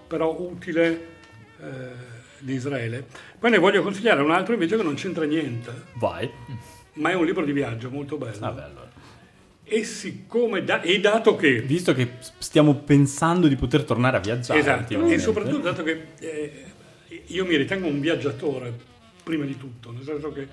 [0.08, 1.08] però utile
[1.60, 2.11] eh,
[2.42, 3.06] di Israele.
[3.40, 6.30] Poi ne voglio consigliare un altro invece che non c'entra niente, Vai.
[6.94, 8.40] ma è un libro di viaggio molto bello.
[8.40, 8.90] Vabbè, allora.
[9.64, 14.60] E siccome, da- e dato che Visto che stiamo pensando di poter tornare a viaggiare.
[14.60, 16.66] Esatto, e soprattutto dato che eh,
[17.28, 18.74] io mi ritengo un viaggiatore
[19.24, 20.48] prima di tutto, nel senso che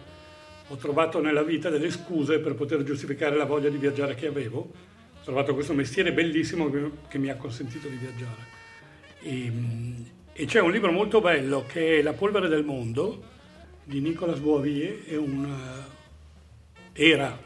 [0.69, 4.59] ho trovato nella vita delle scuse per poter giustificare la voglia di viaggiare che avevo.
[4.59, 8.47] Ho trovato questo mestiere bellissimo che, che mi ha consentito di viaggiare.
[9.23, 9.53] E,
[10.41, 13.25] e c'è un libro molto bello che è La polvere del mondo
[13.83, 15.45] di Nicolas Boavier, un,
[16.95, 17.37] eh, era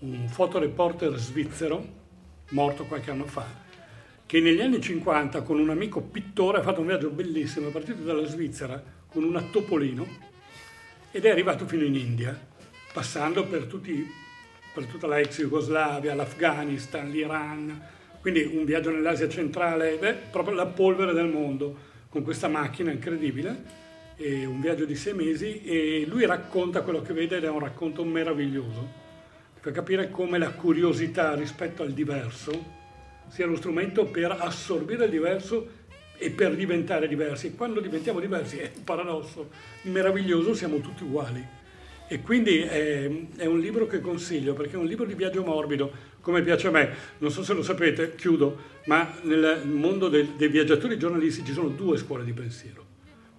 [0.00, 1.82] un fotoreporter svizzero,
[2.50, 3.46] morto qualche anno fa,
[4.26, 8.02] che negli anni 50 con un amico pittore ha fatto un viaggio bellissimo, è partito
[8.02, 10.06] dalla Svizzera con una Topolino
[11.10, 12.38] ed è arrivato fino in India,
[12.92, 14.06] passando per, tutti,
[14.74, 17.82] per tutta la ex Jugoslavia, l'Afghanistan, l'Iran,
[18.20, 23.84] quindi un viaggio nell'Asia centrale, è proprio la polvere del mondo, con questa macchina incredibile,
[24.16, 28.04] un viaggio di sei mesi e lui racconta quello che vede ed è un racconto
[28.04, 28.88] meraviglioso
[29.60, 32.74] per capire come la curiosità rispetto al diverso
[33.28, 35.68] sia lo strumento per assorbire il diverso
[36.16, 37.54] e per diventare diversi.
[37.54, 39.50] Quando diventiamo diversi è un paradosso
[39.82, 41.46] meraviglioso, siamo tutti uguali.
[42.08, 45.92] E quindi è, è, un libro che consiglio perché è un libro di viaggio morbido,
[46.26, 46.92] come piace a me.
[47.18, 51.68] Non so se lo sapete, chiudo, ma nel mondo del, dei viaggiatori giornalisti ci sono
[51.68, 52.84] due scuole di pensiero.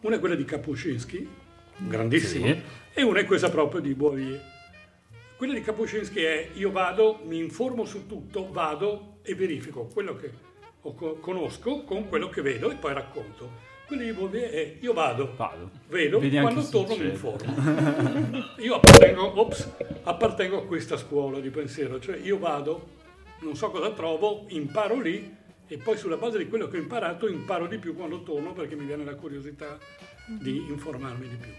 [0.03, 1.27] Una è quella di Kapuscinski,
[1.79, 2.61] grandissimo, sì.
[2.93, 4.41] e una è questa proprio di Boavier.
[5.35, 10.31] Quella di Kapuscinski è io vado, mi informo su tutto, vado e verifico quello che
[11.19, 13.66] conosco con quello che vedo e poi racconto.
[13.87, 15.69] Quella di Bourdieu è io vado, vado.
[15.87, 17.55] vedo, Vedi quando torno mi informo.
[18.59, 19.71] io appartengo, ops,
[20.03, 22.87] appartengo a questa scuola di pensiero, cioè io vado,
[23.39, 25.33] non so cosa trovo, imparo lì
[25.69, 28.75] e poi sulla base di quello che ho imparato imparo di più quando torno perché
[28.75, 29.77] mi viene la curiosità
[30.25, 31.51] di informarmi di più.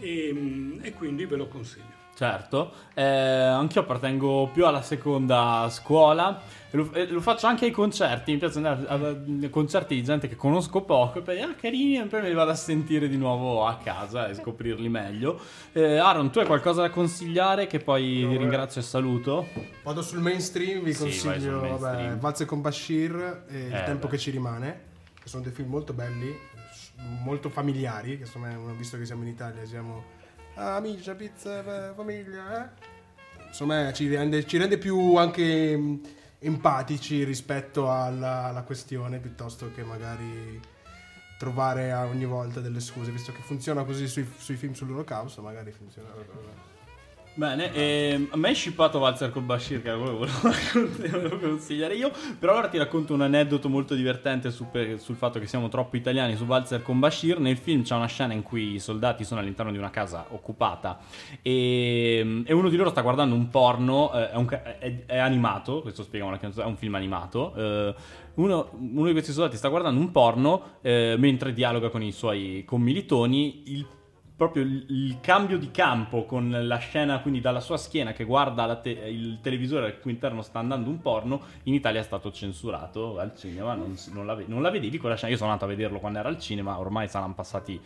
[0.00, 1.98] E, e quindi ve lo consiglio.
[2.16, 6.42] Certo, eh, anch'io appartengo più alla seconda scuola
[6.72, 10.36] lo, lo, faccio anche ai concerti, mi piace andare a, a, concerti di gente che
[10.36, 13.66] conosco poco e poi ah carini e poi me li vado a sentire di nuovo
[13.66, 15.40] a casa e scoprirli meglio.
[15.72, 19.48] Eh, Aaron, tu hai qualcosa da consigliare che poi no, ringrazio e saluto?
[19.82, 24.12] Vado sul mainstream, vi consiglio sì, vabbè, Valze con Bashir e Il eh, tempo beh.
[24.12, 24.80] che ci rimane,
[25.20, 26.32] che sono dei film molto belli,
[27.22, 30.04] molto familiari, che insomma, visto che siamo in Italia siamo
[30.54, 32.88] amici, pizza, famiglia, eh?
[33.48, 35.98] Insomma, ci rende, ci rende più anche
[36.40, 40.60] empatici rispetto alla, alla, questione piuttosto che magari
[41.38, 46.08] trovare ogni volta delle scuse, visto che funziona così sui, sui film sull'olocausto, magari funziona.
[47.40, 49.96] Bene, e a me è shippato Valzer col Bashir, che che
[51.08, 52.12] volevo consigliare io.
[52.38, 55.96] Però ora ti racconto un aneddoto molto divertente su, per, sul fatto che siamo troppo
[55.96, 57.38] italiani su Valzer con Bashir.
[57.38, 60.98] Nel film c'è una scena in cui i soldati sono all'interno di una casa occupata
[61.40, 64.46] e, e uno di loro sta guardando un porno, eh, è, un,
[64.78, 67.54] è, è, animato, questo spieghiamo è un film animato.
[67.54, 67.94] Eh,
[68.34, 72.64] uno, uno, di questi soldati sta guardando un porno eh, mentre dialoga con i suoi
[72.66, 73.62] commilitoni.
[73.68, 73.86] Il
[74.40, 78.74] proprio il, il, cambio di campo con la scena quindi dalla sua schiena che guarda
[78.76, 83.18] te- il televisore al cui interno sta andando un porno in Italia è stato censurato
[83.18, 85.32] al cinema non, non, la, non la vedevi quella scena.
[85.32, 87.78] Io sono andato a vederlo quando era al cinema ormai saranno passati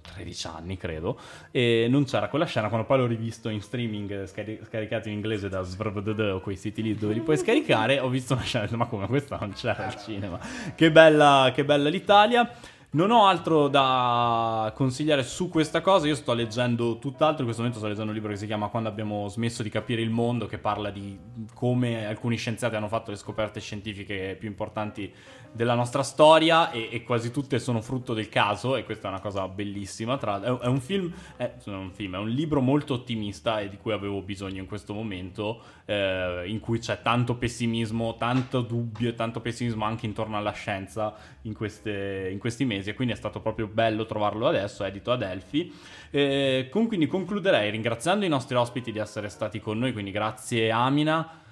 [0.00, 4.60] 13 anni credo e non c'era quella scena quando poi l'ho rivisto in streaming scari-
[4.64, 8.32] scaricato in inglese da svrbdd o quei siti lì dove li puoi scaricare ho visto
[8.32, 10.38] una scena ma come questa non c'era al cinema.
[10.74, 12.50] Che bella, che bella l'Italia
[12.90, 16.06] non ho altro da consigliare su questa cosa.
[16.06, 17.40] Io sto leggendo tutt'altro.
[17.40, 20.00] In questo momento sto leggendo un libro che si chiama Quando abbiamo smesso di capire
[20.00, 21.18] il mondo, che parla di
[21.52, 25.12] come alcuni scienziati hanno fatto le scoperte scientifiche più importanti
[25.58, 29.20] della nostra storia e, e, quasi tutte sono frutto del caso e questa è una
[29.20, 30.16] cosa bellissima.
[30.16, 33.76] Tra, è, è, un film, è, un film, è un libro molto ottimista e di
[33.76, 39.14] cui avevo bisogno in questo momento, eh, in cui c'è tanto pessimismo, tanto dubbio e
[39.14, 43.40] tanto pessimismo anche intorno alla scienza in, queste, in questi mesi e quindi è stato
[43.40, 45.74] proprio bello trovarlo adesso, edito ad Elfi.
[46.10, 50.70] Eh, con, quindi concluderei ringraziando i nostri ospiti di essere stati con noi, quindi grazie
[50.70, 51.46] Amina.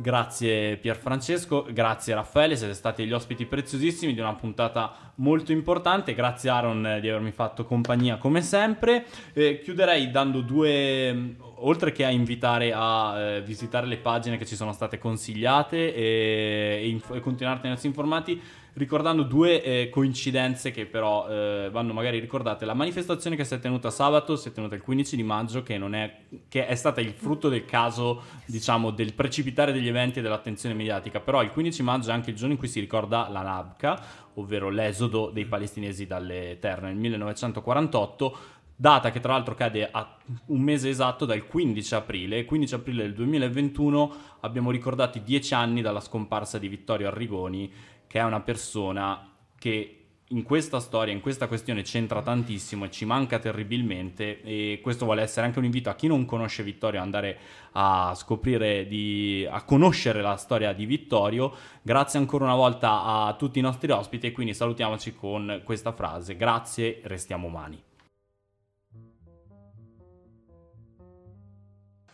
[0.00, 6.48] Grazie Pierfrancesco, grazie Raffaele, siete stati gli ospiti preziosissimi di una puntata molto importante, grazie
[6.48, 9.04] Aaron di avermi fatto compagnia come sempre.
[9.34, 14.56] Eh, chiuderei dando due, oltre che a invitare a eh, visitare le pagine che ci
[14.56, 18.40] sono state consigliate e, e, inf- e continuare a tenersi informati,
[18.74, 22.64] ricordando due eh, coincidenze che però eh, vanno magari ricordate.
[22.64, 25.76] La manifestazione che si è tenuta sabato si è tenuta il 15 di maggio, che,
[25.76, 26.16] è,
[26.48, 31.20] che è stata il frutto del caso, diciamo, del precipitare degli eventi e dell'attenzione mediatica.
[31.20, 34.02] Però il 15 maggio è anche il giorno in cui si ricorda la Nabka,
[34.34, 40.16] ovvero l'esodo dei palestinesi dalle terre nel 1948 data che tra l'altro cade a
[40.46, 42.46] un mese esatto dal 15 aprile.
[42.46, 47.70] 15 aprile del 2021 abbiamo ricordato i dieci anni dalla scomparsa di Vittorio Arrigoni,
[48.10, 53.04] che è una persona che in questa storia, in questa questione c'entra tantissimo e ci
[53.04, 57.04] manca terribilmente e questo vuole essere anche un invito a chi non conosce Vittorio ad
[57.04, 57.38] andare
[57.70, 61.54] a scoprire, di, a conoscere la storia di Vittorio.
[61.82, 66.34] Grazie ancora una volta a tutti i nostri ospiti e quindi salutiamoci con questa frase.
[66.34, 67.80] Grazie, restiamo umani.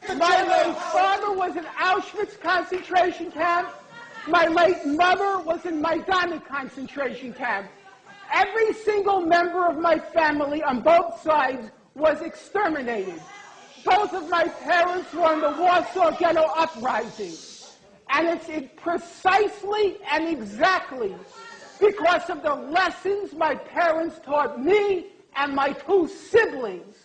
[0.09, 3.85] My late father was in Auschwitz concentration camp.
[4.29, 7.69] My late mother was in Majdanek concentration camp.
[8.33, 13.23] Every single member of my family on both sides was exterminated.
[13.85, 17.35] Both of my parents were in the Warsaw Ghetto Uprising.
[18.11, 21.15] And it's it precisely and exactly
[21.79, 26.97] because of the lessons my parents taught me and my two siblings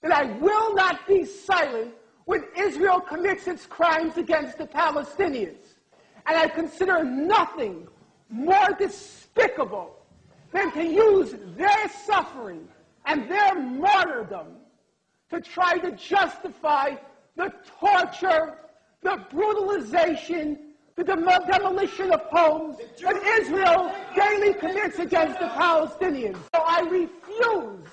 [0.00, 1.92] that I will not be silent
[2.24, 5.71] when Israel commits its crimes against the Palestinians.
[6.26, 7.86] And I consider nothing
[8.28, 9.96] more despicable
[10.52, 12.68] than to use their suffering
[13.06, 14.48] and their martyrdom
[15.30, 16.94] to try to justify
[17.36, 18.58] the torture,
[19.02, 20.58] the brutalization,
[20.96, 26.36] the dem- demolition of homes that Israel daily commits against the Palestinians.
[26.54, 27.88] So I refuse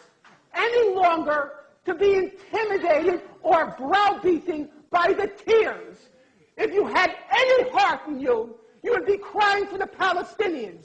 [0.53, 1.53] any longer
[1.85, 6.08] to be intimidated or browbeaten by the tears.
[6.61, 8.53] If you had any heart in you,
[8.83, 10.83] you would be crying for the Palestinians.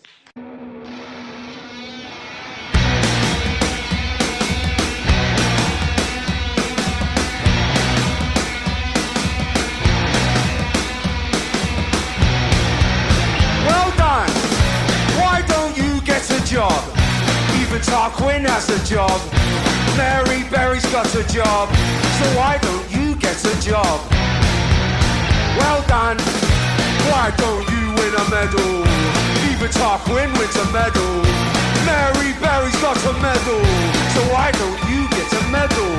[13.66, 14.30] Well done.
[15.18, 16.84] Why don't you get a job?
[17.60, 19.20] Even Tarquin has a job.
[19.96, 21.68] Mary Berry's got a job.
[21.68, 24.14] So why don't you get a job?
[25.59, 26.18] Well done.
[27.10, 28.72] Why don't you win a medal?
[29.51, 31.14] Even Tarquin wins a medal.
[31.86, 33.62] Mary Berry's got a medal.
[34.14, 35.93] So why don't you get a medal?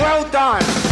[0.00, 0.89] Well done.